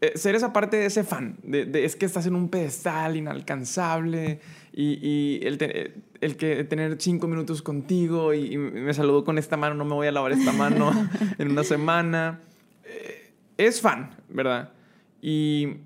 [0.00, 4.40] eh, ser esa parte de ese fan, es que estás en un pedestal inalcanzable
[4.72, 9.74] y, el, te, el, que tener cinco minutos contigo y, me saludó con esta mano,
[9.74, 10.90] no me voy a lavar esta mano
[11.38, 12.40] en una semana.
[12.84, 14.72] Eh, es fan, ¿verdad?
[15.20, 15.76] Y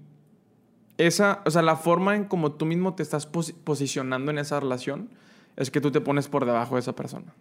[0.96, 4.60] esa, o sea, la forma en como tú mismo te estás pos posicionando en esa
[4.60, 5.08] relación
[5.56, 7.34] es que tú te pones por debajo de esa persona.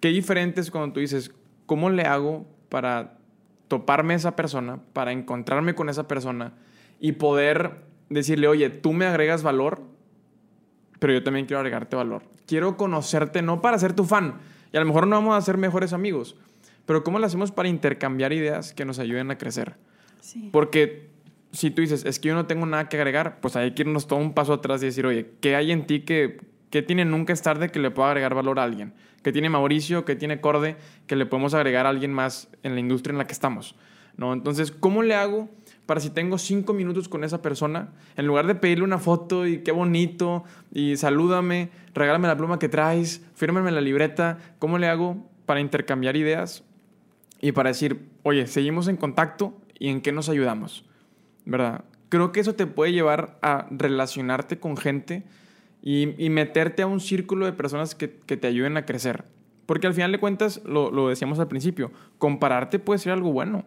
[0.00, 1.32] Qué diferente es cuando tú dices,
[1.66, 3.19] ¿cómo le hago para
[3.70, 6.54] toparme a esa persona, para encontrarme con esa persona
[6.98, 9.80] y poder decirle, oye, tú me agregas valor,
[10.98, 12.24] pero yo también quiero agregarte valor.
[12.46, 14.38] Quiero conocerte no para ser tu fan,
[14.72, 16.36] y a lo mejor no vamos a ser mejores amigos,
[16.84, 19.76] pero ¿cómo lo hacemos para intercambiar ideas que nos ayuden a crecer?
[20.20, 20.50] Sí.
[20.52, 21.08] Porque
[21.52, 24.08] si tú dices, es que yo no tengo nada que agregar, pues hay que irnos
[24.08, 27.32] todo un paso atrás y decir, oye, ¿qué hay en ti que, que tiene nunca
[27.32, 28.94] es tarde que le pueda agregar valor a alguien?
[29.22, 30.04] ¿Qué tiene Mauricio?
[30.04, 30.76] ¿Qué tiene Corde?
[31.06, 33.76] Que le podemos agregar a alguien más en la industria en la que estamos.
[34.16, 34.32] ¿no?
[34.32, 35.48] Entonces, ¿cómo le hago
[35.86, 39.58] para si tengo cinco minutos con esa persona, en lugar de pedirle una foto y
[39.58, 45.28] qué bonito, y salúdame, regálame la pluma que traes, fírmame la libreta, ¿cómo le hago
[45.46, 46.62] para intercambiar ideas
[47.40, 50.84] y para decir, oye, seguimos en contacto y en qué nos ayudamos?
[51.44, 51.84] ¿verdad?
[52.08, 55.24] Creo que eso te puede llevar a relacionarte con gente
[55.82, 59.24] y, meterte a un círculo de personas que, que, te ayuden a crecer.
[59.66, 63.64] Porque al final de cuentas, lo, lo, decíamos al principio, compararte puede ser algo bueno,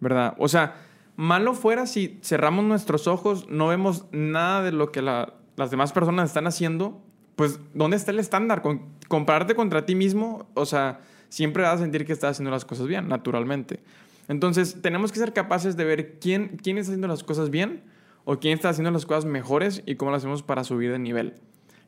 [0.00, 0.34] ¿verdad?
[0.38, 0.76] O sea,
[1.16, 5.92] malo fuera si cerramos nuestros ojos, no vemos nada de lo que la, las demás
[5.92, 7.00] personas están haciendo,
[7.36, 8.62] pues ¿dónde está el estándar?
[9.08, 12.86] Compararte contra ti mismo, o sea, siempre vas a sentir que estás haciendo las cosas
[12.86, 13.80] bien, naturalmente.
[14.28, 17.82] Entonces, tenemos que ser capaces de ver quién, quién está haciendo las cosas bien
[18.24, 21.34] o quién está haciendo las cosas mejores y cómo lo hacemos para subir de nivel.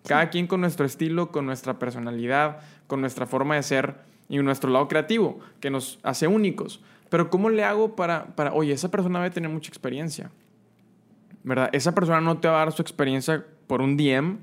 [0.06, 3.96] Cada quien con nuestro estilo, con nuestra personalidad, con nuestra forma de ser
[4.28, 6.80] y nuestro lado creativo, que nos hace únicos.
[7.08, 10.30] Pero ¿cómo le hago para, para oye, esa persona debe tener mucha experiencia?
[11.42, 11.70] ¿Verdad?
[11.72, 14.38] Esa persona no te va a dar su experiencia por un DM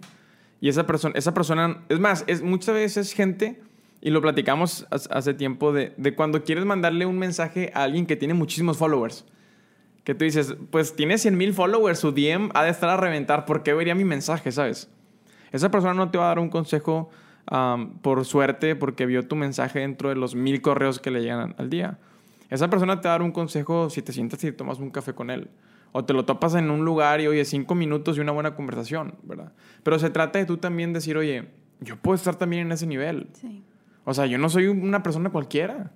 [0.62, 3.62] y esa persona, esa persona, es más, es, muchas veces es gente
[4.02, 8.16] y lo platicamos hace tiempo de, de, cuando quieres mandarle un mensaje a alguien que
[8.16, 9.26] tiene muchísimos followers.
[10.04, 13.46] Que tú dices, pues tiene 100 mil followers, su DM ha de estar a reventar,
[13.46, 14.90] ¿por qué vería mi mensaje, sabes?
[15.52, 17.10] Esa persona no te va a dar un consejo
[17.52, 21.56] um, por suerte porque vio tu mensaje dentro de los mil correos que le llegan
[21.58, 22.00] al día.
[22.50, 25.14] Esa persona te va a dar un consejo si te sientas y tomas un café
[25.14, 25.50] con él.
[25.92, 29.16] O te lo topas en un lugar y, oye, cinco minutos y una buena conversación,
[29.24, 29.54] ¿verdad?
[29.84, 33.30] Pero se trata de tú también decir, oye, yo puedo estar también en ese nivel.
[33.34, 33.64] Sí.
[34.06, 35.92] O sea, yo no soy una persona cualquiera.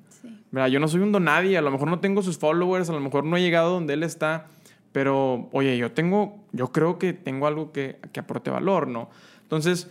[0.57, 0.71] ¿Verdad?
[0.71, 1.57] Yo no soy un donadie.
[1.57, 4.03] A lo mejor no tengo sus followers, a lo mejor no he llegado donde él
[4.03, 4.47] está.
[4.91, 9.09] Pero, oye, yo tengo, yo creo que tengo algo que, que aporte valor, ¿no?
[9.43, 9.89] Entonces,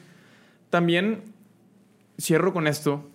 [0.70, 1.22] también
[2.20, 3.08] cierro con esto.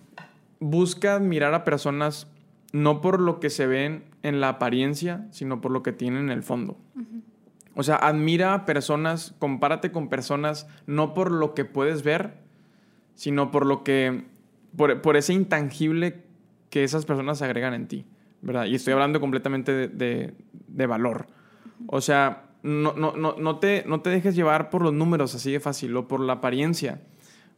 [0.60, 2.26] Busca admirar a personas
[2.72, 6.30] no por lo que se ven en la apariencia, sino por lo que tienen en
[6.30, 6.78] el fondo.
[6.94, 7.22] Uh -huh.
[7.74, 12.34] O sea, admira a personas, compárate con personas, no por lo que puedes ver,
[13.14, 14.24] sino por lo que
[14.76, 16.22] por, por, ese intangible
[16.72, 18.06] que esas personas agregan en ti,
[18.40, 18.64] ¿verdad?
[18.64, 20.34] Y estoy hablando completamente de, de,
[20.68, 21.26] de valor.
[21.86, 25.52] O sea, no, no, no, no, te, no te dejes llevar por los números así
[25.52, 27.02] de fácil o por la apariencia,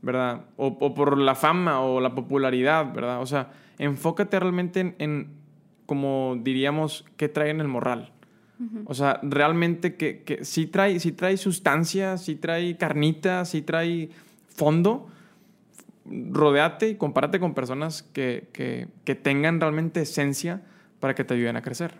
[0.03, 0.47] ¿verdad?
[0.57, 3.23] O, o por la fama o la popularidad, ¿verdad?
[3.23, 5.29] O sea, enfócate realmente en, en
[5.87, 8.11] como diríamos, qué trae en el morral.
[8.59, 8.83] Uh -huh.
[8.87, 14.09] O sea, realmente que, que sí, trae, sí trae sustancia, sí trae carnita, sí trae
[14.49, 15.07] fondo,
[16.07, 20.63] rodeate y compárate con personas que, que, que tengan realmente esencia
[21.01, 21.95] para que te ayuden a crecer.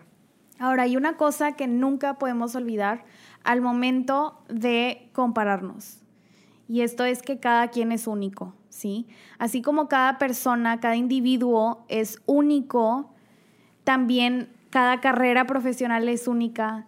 [0.59, 3.03] Ahora, hay una cosa que nunca podemos olvidar
[3.43, 5.99] al momento de compararnos.
[6.67, 9.07] Y esto es que cada quien es único, ¿sí?
[9.37, 13.13] Así como cada persona, cada individuo es único,
[13.83, 16.87] también cada carrera profesional es única,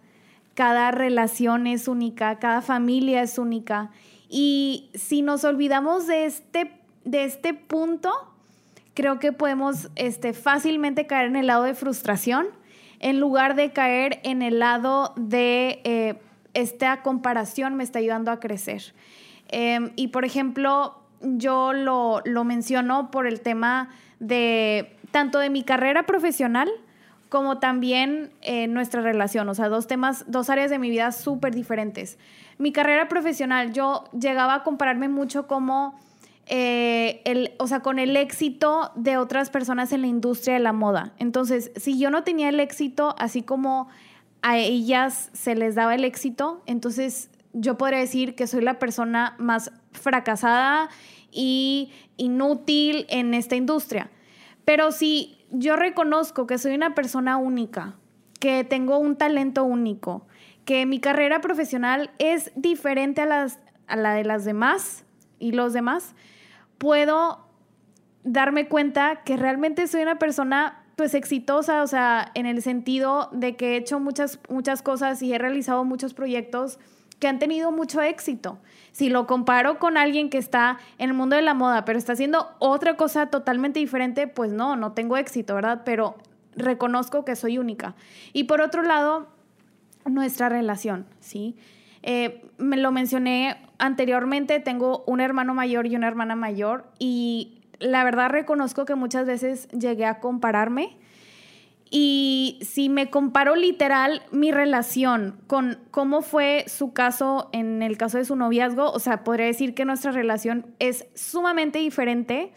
[0.56, 3.92] cada relación es única, cada familia es única.
[4.30, 6.77] Y si nos olvidamos de este,
[7.08, 8.12] de este punto,
[8.94, 12.48] creo que podemos este, fácilmente caer en el lado de frustración
[13.00, 16.16] en lugar de caer en el lado de eh,
[16.54, 18.94] esta comparación me está ayudando a crecer.
[19.50, 23.90] Em, y por ejemplo, yo lo, lo menciono por el tema
[24.20, 26.70] de tanto de mi carrera profesional
[27.30, 31.54] como también eh, nuestra relación, o sea, dos temas, dos áreas de mi vida súper
[31.54, 32.18] diferentes.
[32.58, 36.00] Mi carrera profesional, yo llegaba a compararme mucho como,
[36.50, 40.74] eh, el, o sea, con el éxito de otras personas en la industria de la
[40.74, 41.14] moda.
[41.18, 43.90] Entonces, si yo no tenía el éxito, así como
[44.42, 49.36] a ellas se les daba el éxito, entonces yo podría decir que soy la persona
[49.40, 50.90] más fracasada
[51.32, 54.10] y inútil en esta industria.
[54.64, 57.96] Pero si yo reconozco que soy una persona única,
[58.40, 60.28] que tengo un talento único,
[60.66, 65.06] que mi carrera profesional es diferente a, las, a la de las demás
[65.40, 66.16] y los demás,
[66.78, 67.46] puedo
[68.24, 73.56] darme cuenta que realmente soy una persona pues exitosa, o sea, en el sentido de
[73.56, 76.80] que he hecho muchas, muchas cosas y he realizado muchos proyectos
[77.20, 78.60] que han tenido mucho éxito.
[78.92, 82.14] Si lo comparo con alguien que está en el mundo de la moda, pero está
[82.14, 85.82] haciendo otra cosa totalmente diferente, pues no, no tengo éxito, ¿verdad?
[85.86, 86.18] Pero
[86.56, 87.96] reconozco que soy única.
[88.34, 89.28] Y por otro lado,
[90.06, 91.56] nuestra relación, ¿sí?
[92.04, 98.04] Eh, me lo mencioné anteriormente, tengo un hermano mayor y una hermana mayor y la
[98.04, 100.98] verdad reconozco que muchas veces llegué a compararme.
[101.90, 108.18] Y si me comparo literal mi relación con cómo fue su caso en el caso
[108.18, 112.52] de su noviazgo, o sea, podría decir que nuestra relación es sumamente diferente,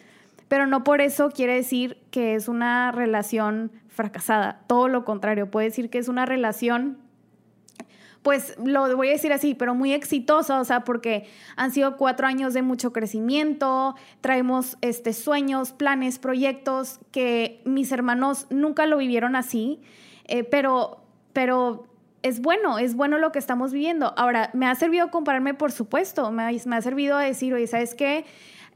[0.48, 4.62] pero no por eso quiere decir que es una relación fracasada.
[4.66, 6.98] Todo lo contrario, puede decir que es una relación
[8.23, 12.27] pues lo voy a decir así, pero muy exitosa, o sea, porque han sido cuatro
[12.27, 19.37] años de mucho crecimiento, traemos este, sueños, planes, proyectos que mis hermanos nunca lo vivieron
[19.37, 19.81] así,
[20.27, 21.03] eh, pero,
[21.33, 21.87] pero
[22.23, 24.13] es bueno, es bueno lo que estamos viviendo.
[24.19, 27.67] Ahora, me ha servido compararme, por supuesto, me ha, me ha servido a decir, oye,
[27.67, 28.27] ¿sabes qué?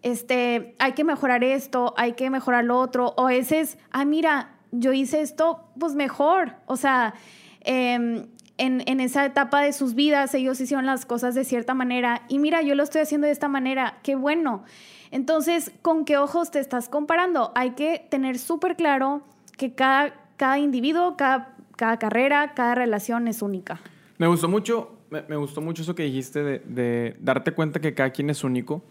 [0.02, 4.54] Este, hay que mejorar esto, hay que mejorar lo otro, o ese es, ah, mira,
[4.70, 7.14] yo hice esto, pues mejor, o sea,
[7.60, 8.26] eh,
[8.58, 12.62] en, esa etapa de sus vidas ellos hicieron las cosas de cierta manera y mira,
[12.62, 14.64] yo lo estoy haciendo de esta manera, qué bueno.
[15.10, 17.52] Entonces, ¿con qué ojos te estás comparando?
[17.54, 19.22] Hay que tener súper claro
[19.56, 23.80] que cada, cada individuo, cada, cada carrera, cada relación es única.
[24.18, 28.10] Me gustó mucho, me, gustó mucho eso que dijiste de, de darte cuenta que cada
[28.10, 28.82] quien es único,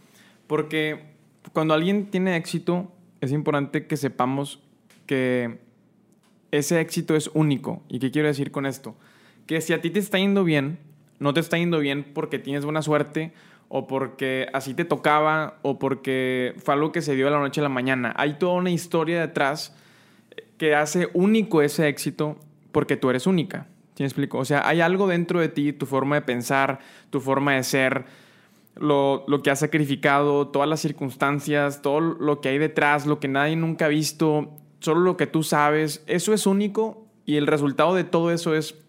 [0.48, 1.14] porque
[1.52, 4.62] cuando alguien tiene éxito, es importante que sepamos
[5.06, 5.60] que
[6.52, 7.82] ese éxito es único.
[7.90, 8.96] ¿Y qué quiero decir con esto?
[9.46, 10.80] Que si a ti te está yendo bien,
[11.20, 13.34] no te está yendo bien porque tienes buena suerte
[13.70, 17.62] o porque así te tocaba o porque fue algo que se dio de la noche
[17.62, 18.14] a la mañana.
[18.18, 19.76] Hay toda una historia detrás
[20.58, 22.38] que hace único ese éxito
[22.72, 23.68] porque tú eres única.
[23.96, 24.40] ¿Sí me explico?
[24.40, 26.80] O sea, hay algo dentro de ti, tu forma de pensar,
[27.10, 28.06] tu forma de ser,
[28.76, 33.28] lo, lo, que has sacrificado, todas las circunstancias, todo lo que hay detrás, lo que
[33.28, 37.94] nadie nunca ha visto, solo lo que tú sabes, eso es único y el resultado
[37.94, 38.83] de todo eso es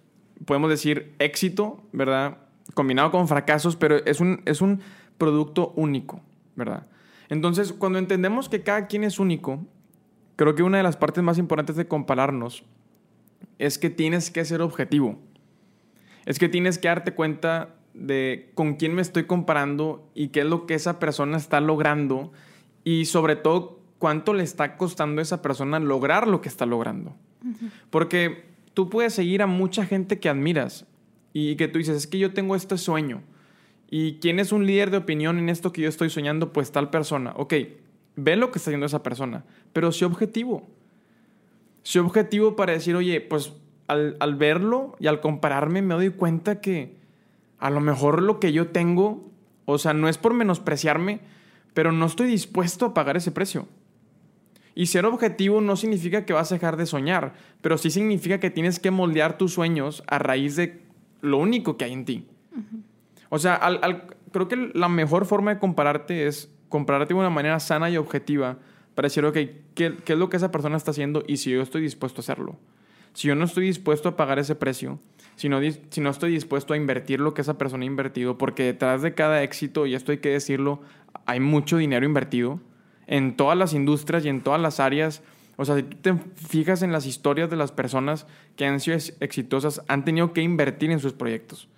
[0.44, 2.38] podemos decir, éxito, ¿verdad?
[2.74, 4.80] Combinado con fracasos, pero es un, es un
[5.18, 6.20] producto único,
[6.56, 6.86] ¿verdad?
[7.28, 9.64] Entonces, cuando entendemos que cada quien es único,
[10.36, 12.64] creo que una de las partes más importantes de compararnos
[13.58, 15.18] es que tienes que ser objetivo.
[16.26, 20.46] Es que tienes que darte cuenta de con quién me estoy comparando y qué es
[20.46, 22.32] lo que esa persona está logrando
[22.82, 27.14] y sobre todo cuánto le está costando a esa persona lograr lo que está logrando.
[27.90, 30.87] Porque tú puedes seguir a mucha gente que admiras
[31.32, 33.22] y que tú dices, es que yo tengo este sueño.
[33.90, 36.52] ¿Y quién es un líder de opinión en esto que yo estoy soñando?
[36.52, 37.32] Pues tal persona.
[37.37, 37.54] Ok,
[38.16, 40.68] ve lo que está haciendo esa persona, pero sé objetivo.
[41.83, 43.52] Sé objetivo para decir, oye, pues
[43.87, 46.96] al, al verlo y al compararme me doy cuenta que
[47.58, 49.31] a lo mejor lo que yo tengo,
[49.64, 51.20] o sea, no es por menospreciarme,
[51.72, 53.68] pero no estoy dispuesto a pagar ese precio.
[54.75, 58.50] Y ser objetivo no significa que vas a dejar de soñar, pero sí significa que
[58.50, 60.83] tienes que moldear tus sueños a raíz de
[61.20, 62.27] lo único que hay en ti.
[63.29, 63.60] O sea,
[64.33, 68.58] creo que la mejor forma de compararte es compararte de una manera sana y objetiva
[68.96, 69.35] para decir, ok,
[69.75, 72.22] ¿qué, ¿qué es lo que esa persona está haciendo y si yo estoy dispuesto a
[72.22, 72.56] hacerlo?
[73.12, 74.98] Si yo no estoy dispuesto a pagar ese precio,
[75.37, 75.60] si no,
[75.90, 79.14] si no estoy dispuesto a invertir lo que esa persona ha invertido, porque detrás de
[79.14, 80.81] cada éxito, y esto hay que decirlo,
[81.27, 82.60] hay mucho dinero invertido
[83.07, 85.23] en todas las industrias y en todas las áreas.
[85.57, 88.27] O sea, si tú te fijas en las historias de las personas
[88.57, 91.69] que han sido exitosas, han tenido que invertir en sus proyectos.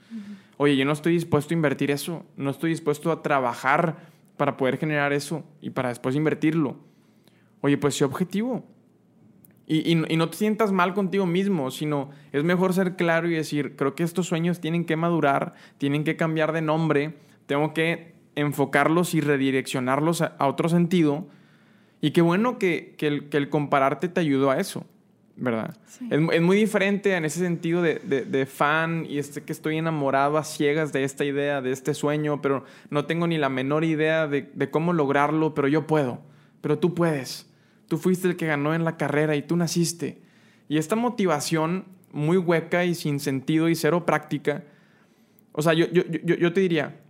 [0.59, 3.97] Oye, yo no estoy dispuesto a invertir eso, no estoy dispuesto a trabajar
[4.39, 6.77] para poder generar eso y para después invertirlo.
[7.61, 8.65] Oye, pues sé objetivo.
[9.69, 13.75] Y, y, no te sientas mal contigo mismo, sino es mejor ser claro y decir,
[13.75, 17.17] creo que estos sueños tienen que madurar, tienen que cambiar de nombre,
[17.47, 21.27] tengo que enfocarlos y redireccionarlos a, otro sentido.
[22.01, 24.87] Y qué bueno que, que, el, que, el, compararte te ayudó a eso,
[25.35, 25.77] ¿verdad?
[26.11, 29.79] Es, es, muy diferente en ese sentido de, de, de, fan y este que estoy
[29.79, 33.83] enamorado a ciegas de esta idea, de este sueño, pero no tengo ni la menor
[33.83, 36.21] idea de, de cómo lograrlo, pero yo puedo,
[36.61, 37.47] pero tú puedes
[37.89, 40.21] Tú fuiste el que ganó en la carrera y tú naciste.
[40.69, 44.65] Y esta motivación muy hueca y sin sentido y cero práctica,
[45.53, 47.01] o sea, yo, yo, yo, te diría,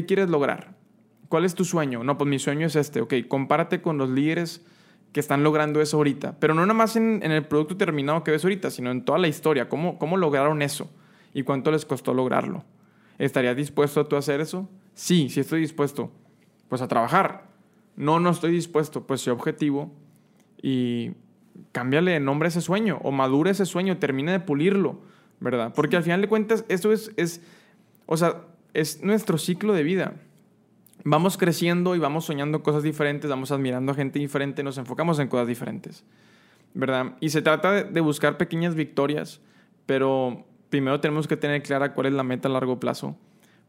[0.00, 0.74] ¿qué quieres lograr?
[1.28, 2.02] ¿Cuál es tu sueño?
[2.02, 4.64] No, pues mi sueño es este, ok, compárate con los líderes
[5.12, 8.32] que están logrando eso ahorita, pero no nada más en, en, el producto terminado que
[8.32, 10.90] ves ahorita, sino en toda la historia, ¿Cómo, cómo lograron eso
[11.32, 12.64] y cuánto les costó lograrlo.
[13.18, 14.68] ¿Estarías dispuesto tú a hacer eso?
[14.94, 16.10] Sí, sí estoy dispuesto.
[16.68, 17.46] Pues a trabajar.
[17.94, 19.06] No, no estoy dispuesto.
[19.06, 19.92] Pues sé objetivo
[20.60, 21.12] y
[21.70, 25.00] cámbiale de nombre a ese sueño o madure ese sueño, termine de pulirlo,
[25.38, 25.72] ¿verdad?
[25.74, 27.42] Porque al final de cuentas eso es, es,
[28.06, 28.42] o sea,
[28.74, 30.14] es nuestro ciclo de vida.
[31.04, 35.28] Vamos creciendo y vamos soñando cosas diferentes, vamos admirando a gente diferente, nos enfocamos en
[35.28, 36.04] cosas diferentes,
[36.72, 37.16] ¿verdad?
[37.20, 39.40] Y se trata de buscar pequeñas victorias,
[39.86, 43.16] pero primero tenemos que tener clara cuál es la meta a largo plazo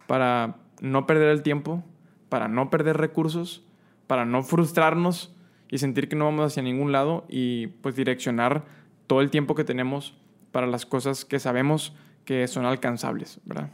[0.07, 1.83] para no perder el tiempo,
[2.29, 3.65] para no perder recursos,
[4.07, 5.35] para no frustrarnos
[5.69, 8.63] y sentir que no vamos hacia ningún lado y pues direccionar
[9.07, 10.15] todo el tiempo que tenemos
[10.51, 11.93] para las cosas que sabemos
[12.23, 13.69] que son alcanzables, ¿verdad?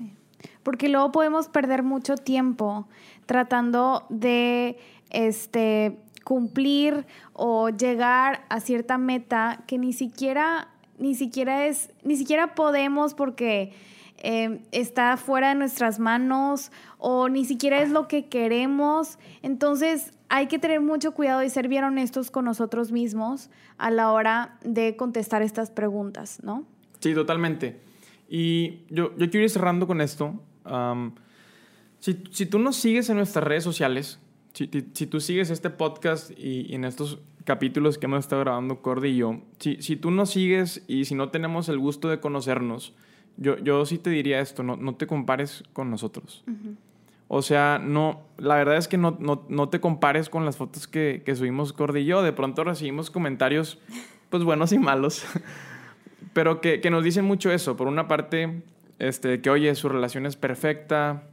[0.64, 2.88] Porque luego podemos perder mucho tiempo
[3.26, 4.78] tratando de
[5.10, 12.56] este, cumplir o llegar a cierta meta que ni siquiera, ni siquiera es, ni siquiera
[12.56, 13.74] podemos porque
[14.24, 19.18] eh, está fuera de nuestras manos o ni siquiera es lo que queremos.
[19.42, 24.12] Entonces hay que tener mucho cuidado y ser bien honestos con nosotros mismos a la
[24.12, 26.66] hora de contestar estas preguntas, ¿no?
[27.00, 27.82] Sí, totalmente.
[28.30, 30.40] Y yo, yo quiero ir cerrando con esto.
[32.00, 34.20] Si, si, tú nos sigues en nuestras redes sociales,
[34.54, 38.82] si, si tú sigues este podcast y, y, en estos capítulos que hemos estado grabando
[38.82, 42.20] Cordy y yo, si, si tú nos sigues y si no tenemos el gusto de
[42.20, 42.94] conocernos,
[43.38, 46.44] yo, yo sí te diría esto, no, no te compares con nosotros.
[47.28, 50.86] O sea, no, la verdad es que no, no, no te compares con las fotos
[50.86, 52.24] que, que subimos Cordy y yo.
[52.24, 53.80] De pronto recibimos comentarios,
[54.30, 55.24] pues buenos y malos,
[56.34, 57.78] pero que, que, nos dicen mucho eso.
[57.78, 58.64] Por una parte,
[59.02, 61.24] este, que oye, su relación es perfecta.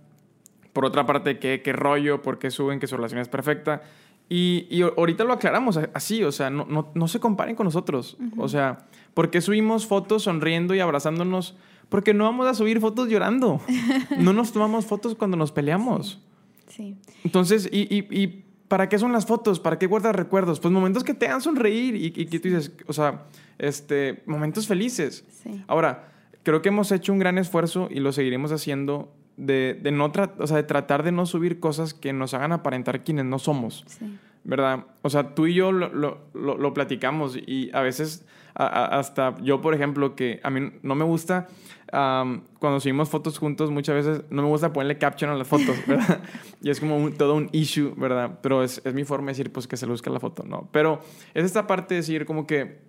[0.72, 3.82] Por otra parte, que qué rollo, por qué suben que su relación es perfecta.
[4.30, 8.16] Y, y, ahorita lo aclaramos así, o sea, no, no, no se comparen con nosotros.
[8.38, 11.56] O sea, ¿por qué subimos fotos sonriendo y abrazándonos?
[11.90, 13.60] Porque no vamos a subir fotos llorando.
[14.18, 16.20] No nos tomamos fotos cuando nos peleamos.
[16.68, 16.96] Sí.
[17.22, 19.60] Entonces, y, y, y, para qué son las fotos?
[19.60, 20.58] ¿Para qué guardas recuerdos?
[20.60, 23.24] Pues momentos que te hagan sonreír y, y que tú dices, o sea,
[23.58, 25.24] este, momentos felices.
[25.42, 25.62] Sí.
[25.66, 26.17] Ahora,
[26.48, 30.46] creo que hemos hecho un gran esfuerzo y lo seguiremos haciendo de, de no o
[30.46, 33.84] sea, de tratar de no subir cosas que nos hagan aparentar quienes no somos.
[33.86, 34.18] Sí.
[34.44, 34.86] ¿Verdad?
[35.02, 38.24] O sea, tú y yo lo, lo, lo, platicamos y a veces
[38.54, 41.48] hasta yo, por ejemplo, que a mí no me gusta
[41.90, 46.22] cuando subimos fotos juntos, muchas veces no me gusta ponerle caption a las fotos, ¿verdad?
[46.62, 48.38] y es como todo un issue, ¿verdad?
[48.40, 50.70] Pero es, es, mi forma de decir, pues que se luzca la foto, ¿no?
[50.72, 51.00] Pero
[51.34, 52.87] es esta parte de decir como que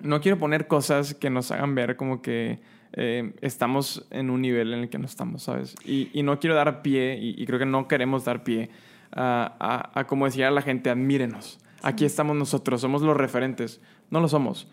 [0.00, 2.60] no quiero poner cosas que nos hagan ver como que
[2.92, 5.74] eh, estamos en un nivel en el que no estamos, ¿sabes?
[5.84, 8.70] Y, y no quiero dar pie, y, y, creo que no queremos dar pie
[9.12, 11.58] a, a, a como decía la gente, admírenos.
[11.82, 13.80] Aquí estamos nosotros, somos los referentes.
[14.10, 14.68] No lo somos.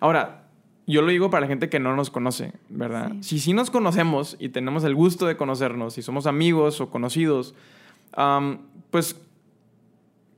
[0.00, 0.44] Ahora,
[0.86, 3.12] yo lo digo para la gente que no nos conoce, ¿verdad?
[3.20, 7.54] Si sí nos conocemos y tenemos el gusto de conocernos, si somos amigos o conocidos,
[8.90, 9.20] pues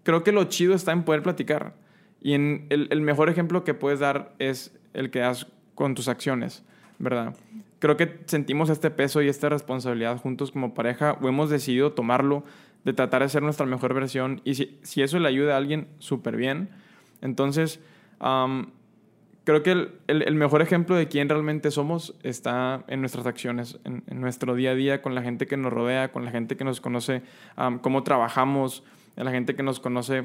[0.03, 1.75] creo que lo chido está en poder platicar.
[2.23, 6.65] Y en el, mejor ejemplo que puedes dar es el que das con tus acciones,
[6.99, 7.35] ¿verdad?
[7.81, 12.45] Creo que sentimos este peso y esta responsabilidad juntos como pareja o hemos decidido tomarlo
[12.85, 15.89] de tratar de ser nuestra mejor versión y si, si eso le ayuda a alguien,
[15.99, 16.69] súper bien.
[17.23, 17.81] Entonces,
[19.45, 24.05] creo que el, el, mejor ejemplo de quién realmente somos está en nuestras acciones, en,
[24.21, 26.81] nuestro día a día, con la gente que nos rodea, con la gente que nos
[26.81, 27.23] conoce,
[27.81, 28.85] cómo trabajamos,
[29.17, 30.25] la gente que nos conoce,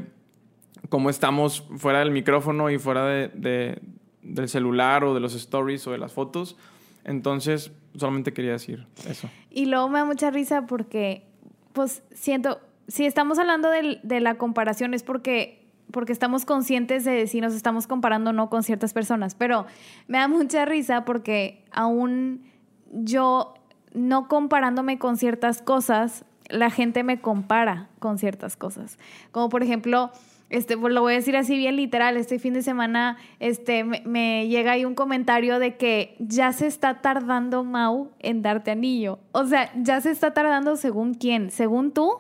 [0.90, 3.82] cómo estamos fuera del micrófono y fuera de,
[4.22, 6.58] del celular o de los stories o de las fotos.
[7.04, 9.30] Entonces, solamente quería decir eso.
[9.50, 11.26] Y luego me da mucha risa porque,
[11.74, 17.28] pues, siento, si estamos hablando de, de la comparación es porque porque estamos conscientes de
[17.28, 19.66] si nos estamos comparando o no con ciertas personas, pero
[20.08, 22.44] me da mucha risa porque aún
[22.92, 23.54] yo
[23.94, 28.98] no comparándome con ciertas cosas, la gente me compara con ciertas cosas.
[29.32, 30.12] Como por ejemplo,
[30.50, 34.48] este, pues lo voy a decir así bien literal, este fin de semana este, me,
[34.48, 39.20] llega ahí un comentario de que ya se está tardando Mau en darte anillo.
[39.34, 42.20] O sea, ya se está tardando según quién, según tú,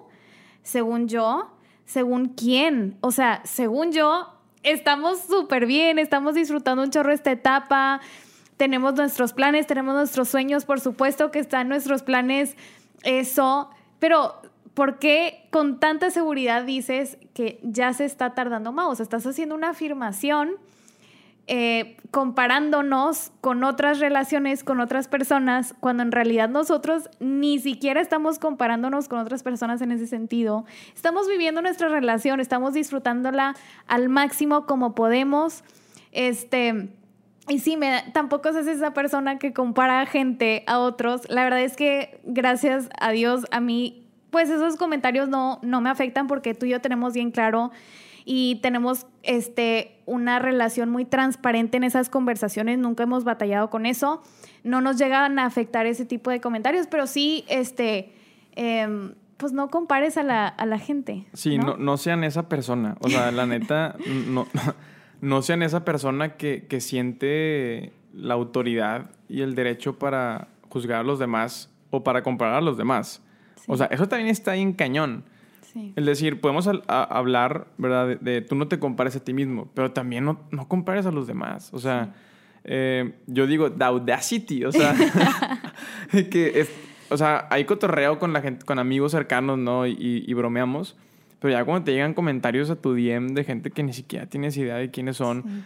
[0.61, 1.51] según yo,
[1.85, 2.97] según quién.
[2.99, 4.27] O sea, según yo,
[4.63, 8.01] estamos súper bien, estamos disfrutando un chorro esta etapa,
[8.57, 12.57] tenemos nuestros planes, tenemos nuestros sueños, por supuesto que están nuestros planes,
[13.03, 13.69] eso,
[13.99, 14.41] pero
[14.77, 18.85] ¿por qué con tanta seguridad dices que ya se está tardando más?
[18.89, 20.51] O sea, estás haciendo una afirmación
[21.47, 28.37] eh, comparándonos con otras relaciones, con otras personas, cuando en realidad nosotros ni siquiera estamos
[28.37, 30.63] comparándonos con otras personas en ese sentido.
[30.93, 33.55] Estamos viviendo nuestra relación, estamos disfrutándola
[33.87, 35.63] al máximo como podemos.
[36.11, 36.89] Este,
[37.49, 37.79] y sí,
[38.13, 41.27] tampoco es esa persona que compara gente a otros.
[41.29, 44.06] La verdad es que gracias a Dios a mí,
[44.37, 47.71] pues esos comentarios no, no me afectan porque tú y yo tenemos bien claro
[48.23, 54.21] y tenemos este, una relación muy transparente en esas conversaciones, nunca hemos batallado con eso,
[54.63, 58.13] no nos llegan a afectar ese tipo de comentarios, pero sí, este,
[58.55, 61.25] em, pues no compares a la, a la gente.
[61.33, 61.75] Sí, ¿no?
[61.75, 61.97] ¿no?
[61.97, 63.95] sean esa persona, o sea, la neta,
[64.27, 64.45] no,
[65.19, 71.03] no sean esa persona que, que siente la autoridad y el derecho para juzgar a
[71.03, 73.23] los demás o para comparar a los demás.
[73.67, 75.23] O sea, eso también está ahí en cañón.
[75.95, 78.19] Es decir, podemos hablar, ¿verdad?
[78.19, 81.27] De, tú no te compares a ti mismo, pero también no, no compares a los
[81.27, 81.69] demás.
[81.71, 82.15] O sea,
[82.63, 84.95] eh, yo digo, the audacity, o sea,
[86.31, 86.71] que es,
[87.09, 89.85] o sea, hay cotorreo con la gente, con amigos cercanos, ¿no?
[89.85, 90.97] Y, bromeamos.
[91.39, 94.57] Pero ya cuando te llegan comentarios a tu DM de gente que ni siquiera tienes
[94.57, 95.65] idea de quiénes son.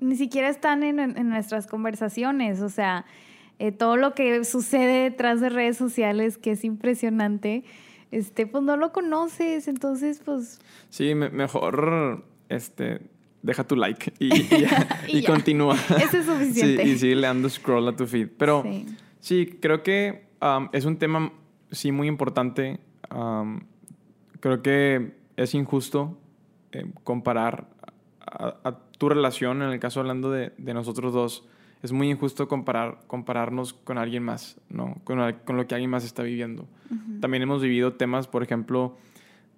[0.00, 2.60] ni siquiera están en, en, nuestras conversaciones.
[2.60, 3.06] O sea,
[3.60, 7.64] eh, todo lo que sucede detrás de redes sociales, que es impresionante
[8.10, 10.60] este, pues no lo conoces, entonces pues...
[10.88, 13.02] Sí, mejor, este,
[13.42, 15.74] deja tu like y, continúa.
[15.74, 16.84] Eso es suficiente.
[16.84, 18.28] Sí, y sigue dando scroll a tu feed.
[18.36, 18.64] Pero
[19.20, 21.32] sí, creo que um, es un tema,
[21.70, 22.80] sí, muy importante.
[23.14, 23.60] Um,
[24.40, 26.18] creo que es injusto
[26.72, 27.68] eh, comparar
[28.20, 31.48] a, tu relación, en el caso hablando de, de nosotros dos,
[31.82, 34.96] es muy injusto comparar, compararnos con alguien más, ¿no?
[35.04, 36.68] Con, con lo que alguien más está viviendo.
[37.20, 38.96] También hemos vivido temas, por ejemplo,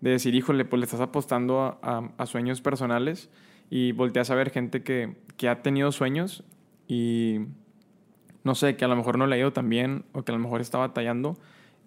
[0.01, 3.31] de decir, híjole, pues le estás apostando a, sueños personales
[3.71, 6.45] y volteas a ver gente que, que, ha tenido sueños
[6.87, 7.41] y
[8.45, 10.35] no sé, que a lo mejor no le ha ido tan bien o que a
[10.35, 11.39] lo mejor está batallando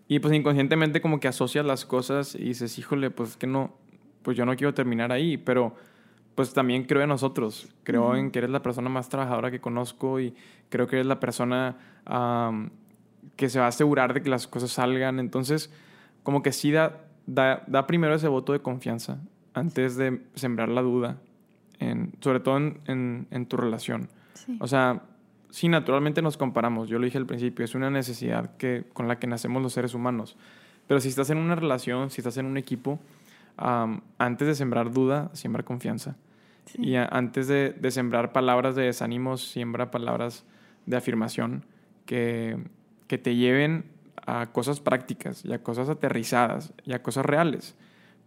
[0.08, 3.76] y pues inconscientemente como que asocias las cosas y dices, híjole, pues que no,
[4.22, 5.76] pues yo no quiero terminar ahí, pero
[6.36, 7.70] pues también creo en nosotros.
[7.84, 10.36] Creo en que eres la persona más trabajadora que conozco y
[10.70, 11.78] creo que eres la persona
[13.36, 15.20] que se va a asegurar de que las cosas salgan.
[15.20, 15.72] Entonces,
[16.24, 19.20] como que sí da, da, primero ese voto de confianza
[19.54, 21.18] antes de sembrar la duda,
[21.80, 24.10] en, sobre todo en, en, tu relación.
[24.60, 25.04] O sea,
[25.50, 26.90] sí, naturalmente nos comparamos.
[26.90, 29.94] Yo lo dije al principio, es una necesidad que, con la que nacemos los seres
[29.94, 30.36] humanos.
[30.88, 33.00] Pero si estás en una relación, si estás en un equipo,
[33.58, 36.18] antes de sembrar duda, siembra confianza.
[36.74, 40.46] Y antes de, sembrar palabras de desánimo, siembra palabras
[40.86, 41.66] de afirmación
[42.06, 42.58] que,
[43.08, 43.86] que te lleven
[44.26, 47.76] a cosas prácticas y a cosas aterrizadas y a cosas reales.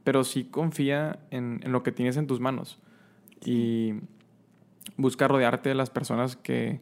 [0.04, 2.78] Pero sí confía en, lo que tienes en tus manos.
[3.44, 3.94] Y
[4.96, 6.80] busca rodearte de las personas que,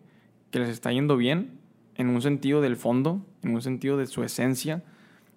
[0.51, 1.59] que les está yendo bien
[1.97, 4.85] en un sentido del fondo, en un sentido de su esencia.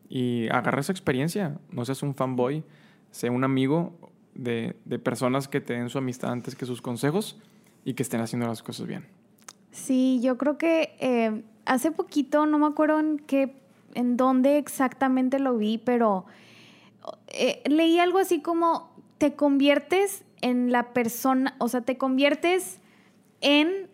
[0.09, 1.57] Y agarra esa experiencia.
[1.71, 2.63] No seas un fanboy
[3.11, 3.93] sea un amigo
[4.33, 7.37] de, personas que te den su amistad antes que sus consejos
[7.83, 9.05] y que estén haciendo las cosas bien.
[9.71, 13.55] Sí, yo creo que eh, hace poquito, no me acuerdo en qué,
[13.93, 16.25] en dónde exactamente lo vi, pero
[17.27, 22.79] eh, leí algo así como te conviertes en la persona, o sea, te conviertes
[23.41, 23.89] en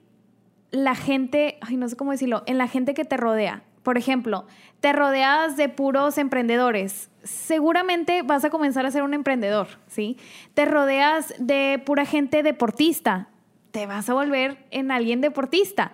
[0.72, 3.64] la gente, ay, no sé cómo decirlo, en la gente que te rodea.
[3.84, 4.46] Por ejemplo,
[4.80, 10.18] te rodeas de puros emprendedores, seguramente vas a comenzar a ser un emprendedor, ¿sí?
[10.54, 13.28] Te rodeas de pura gente deportista,
[13.72, 15.92] te vas a volver en alguien deportista.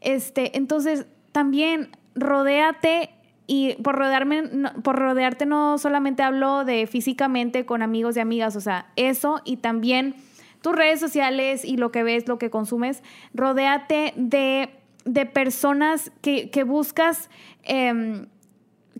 [0.00, 3.10] Este, entonces, también rodéate
[3.46, 4.44] y por, rodearme,
[4.82, 9.58] por rodearte no solamente hablo de físicamente con amigos y amigas, o sea, eso y
[9.58, 10.14] también
[10.60, 13.02] tus redes sociales y lo que ves, lo que consumes,
[13.34, 14.70] rodéate de,
[15.32, 17.30] personas que, buscas,
[17.62, 18.26] em,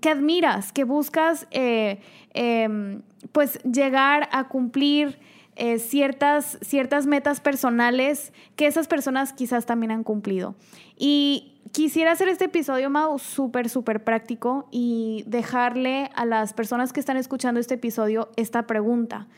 [0.01, 2.01] que admiras, que buscas eh,
[2.35, 5.19] em, pues llegar a cumplir
[5.57, 10.55] eh, ciertas, ciertas metas personales que esas personas quizás también han cumplido.
[10.97, 17.01] Y quisiera hacer este episodio, Mau, súper, súper práctico y dejarle a las personas que
[17.01, 19.29] están escuchando este episodio esta pregunta.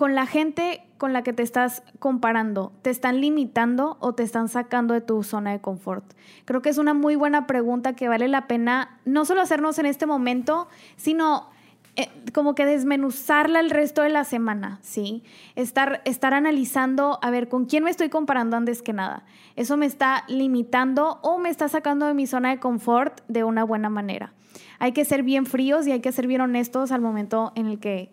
[0.00, 4.48] Con la gente con la que te estás comparando, ¿te están limitando o te están
[4.48, 6.14] sacando de tu zona de confort?
[6.46, 9.84] Creo que es una muy buena pregunta que vale la pena no solo hacernos en
[9.84, 11.50] este momento, sino
[11.96, 15.22] eh, como que desmenuzarla el resto de la semana, ¿sí?
[15.54, 19.26] Estar, estar analizando, a ver, ¿con quién me estoy comparando antes que nada?
[19.54, 23.64] ¿Eso me está limitando o me está sacando de mi zona de confort de una
[23.64, 24.32] buena manera?
[24.78, 27.78] Hay que ser bien fríos y hay que ser bien honestos al momento en el
[27.78, 28.10] que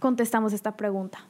[0.00, 1.29] contestamos esta pregunta.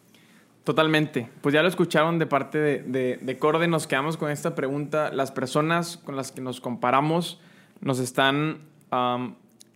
[0.64, 1.28] Totalmente.
[1.40, 3.66] Pues ya lo escucharon de parte de, de, Corde.
[3.66, 5.10] Nos quedamos con esta pregunta.
[5.10, 7.40] Las personas con las que nos comparamos
[7.80, 8.58] nos están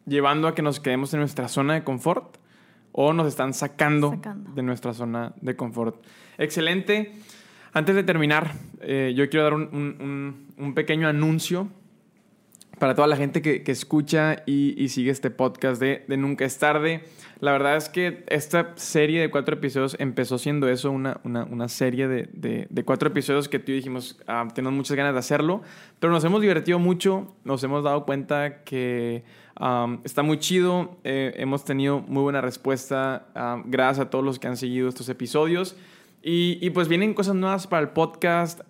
[0.06, 2.36] llevando a que nos quedemos en nuestra zona de confort
[2.92, 4.20] o nos están sacando,
[4.54, 6.04] de nuestra zona de confort.
[6.38, 7.14] Excelente.
[7.72, 11.68] Antes de terminar, eh, yo quiero dar un, un pequeño anuncio
[12.78, 17.04] para toda la gente que, escucha y, sigue este podcast de, Nunca es tarde.
[17.40, 22.84] La verdad es que esta serie de cuatro episodios empezó siendo eso, una, serie de,
[22.84, 25.62] cuatro episodios que tú dijimos, ah, tenemos muchas ganas de hacerlo,
[26.00, 29.24] pero nos hemos divertido mucho, nos hemos dado cuenta que
[30.04, 33.26] está muy chido, eh, hemos tenido muy buena respuesta,
[33.66, 35.76] gracias a todos los que han seguido estos episodios.
[36.26, 38.62] Y, y, pues vienen cosas nuevas para el podcast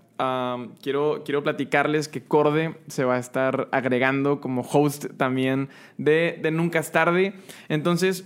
[0.82, 6.50] quiero, quiero platicarles que Corde se va a estar agregando como host también de, de
[6.50, 7.34] Nunca es tarde.
[7.68, 8.24] Entonces,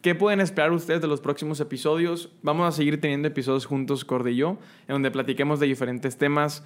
[0.00, 2.30] ¿Qué pueden esperar ustedes de los próximos episodios?
[2.42, 6.62] Vamos a seguir teniendo episodios juntos, Corde y yo, en donde platiquemos de diferentes temas,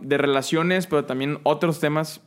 [0.00, 2.20] de relaciones, pero también otros temas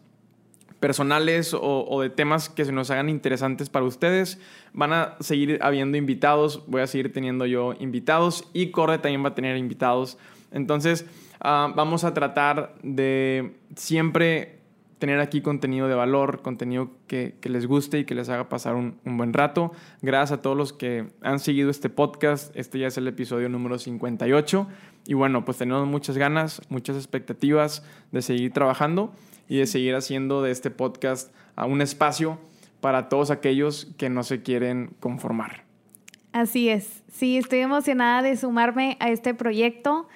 [0.82, 4.38] personales o, o, de temas que se nos hagan interesantes para ustedes.
[4.74, 9.30] Van a seguir habiendo invitados, voy a seguir teniendo yo invitados y Corde también va
[9.30, 10.18] a tener invitados.
[10.51, 11.05] Entonces,
[11.39, 14.57] Ah, vamos a tratar de siempre
[14.99, 18.97] tener aquí contenido de valor, contenido que, les guste y que les haga pasar un,
[19.03, 19.71] buen rato.
[20.01, 22.55] Gracias a todos los que han seguido este podcast.
[22.55, 24.67] Este ya es el episodio número 58.
[25.05, 29.13] Y bueno, pues tenemos muchas ganas, muchas expectativas de seguir trabajando
[29.47, 32.39] y de seguir haciendo de este podcast un espacio
[32.81, 35.63] para todos aquellos que no se quieren conformar.
[36.33, 37.03] Así es.
[37.11, 40.07] Sí, estoy emocionada de sumarme a este proyecto.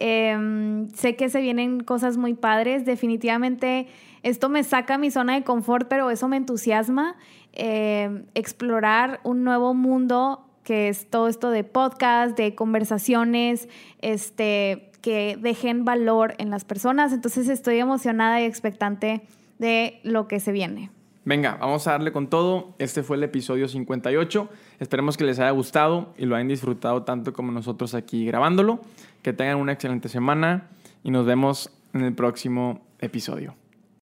[0.00, 2.84] Em, sé que se vienen cosas muy padres.
[2.84, 3.88] Definitivamente
[4.22, 7.16] esto me saca mi zona de confort, pero eso me entusiasma.
[7.52, 13.68] Em, explorar un nuevo mundo que es todo esto de podcast, de conversaciones,
[14.02, 17.12] este, que dejen valor en las personas.
[17.12, 19.22] Entonces estoy emocionada y expectante
[19.58, 20.90] de lo que se viene.
[21.24, 22.74] Venga, vamos a darle con todo.
[22.78, 24.48] Este fue el episodio 58.
[24.78, 28.80] Esperemos que les haya gustado y lo hayan disfrutado tanto como nosotros aquí grabándolo.
[29.22, 30.68] Que tengan una excelente semana
[31.02, 33.54] y nos vemos en el próximo episodio.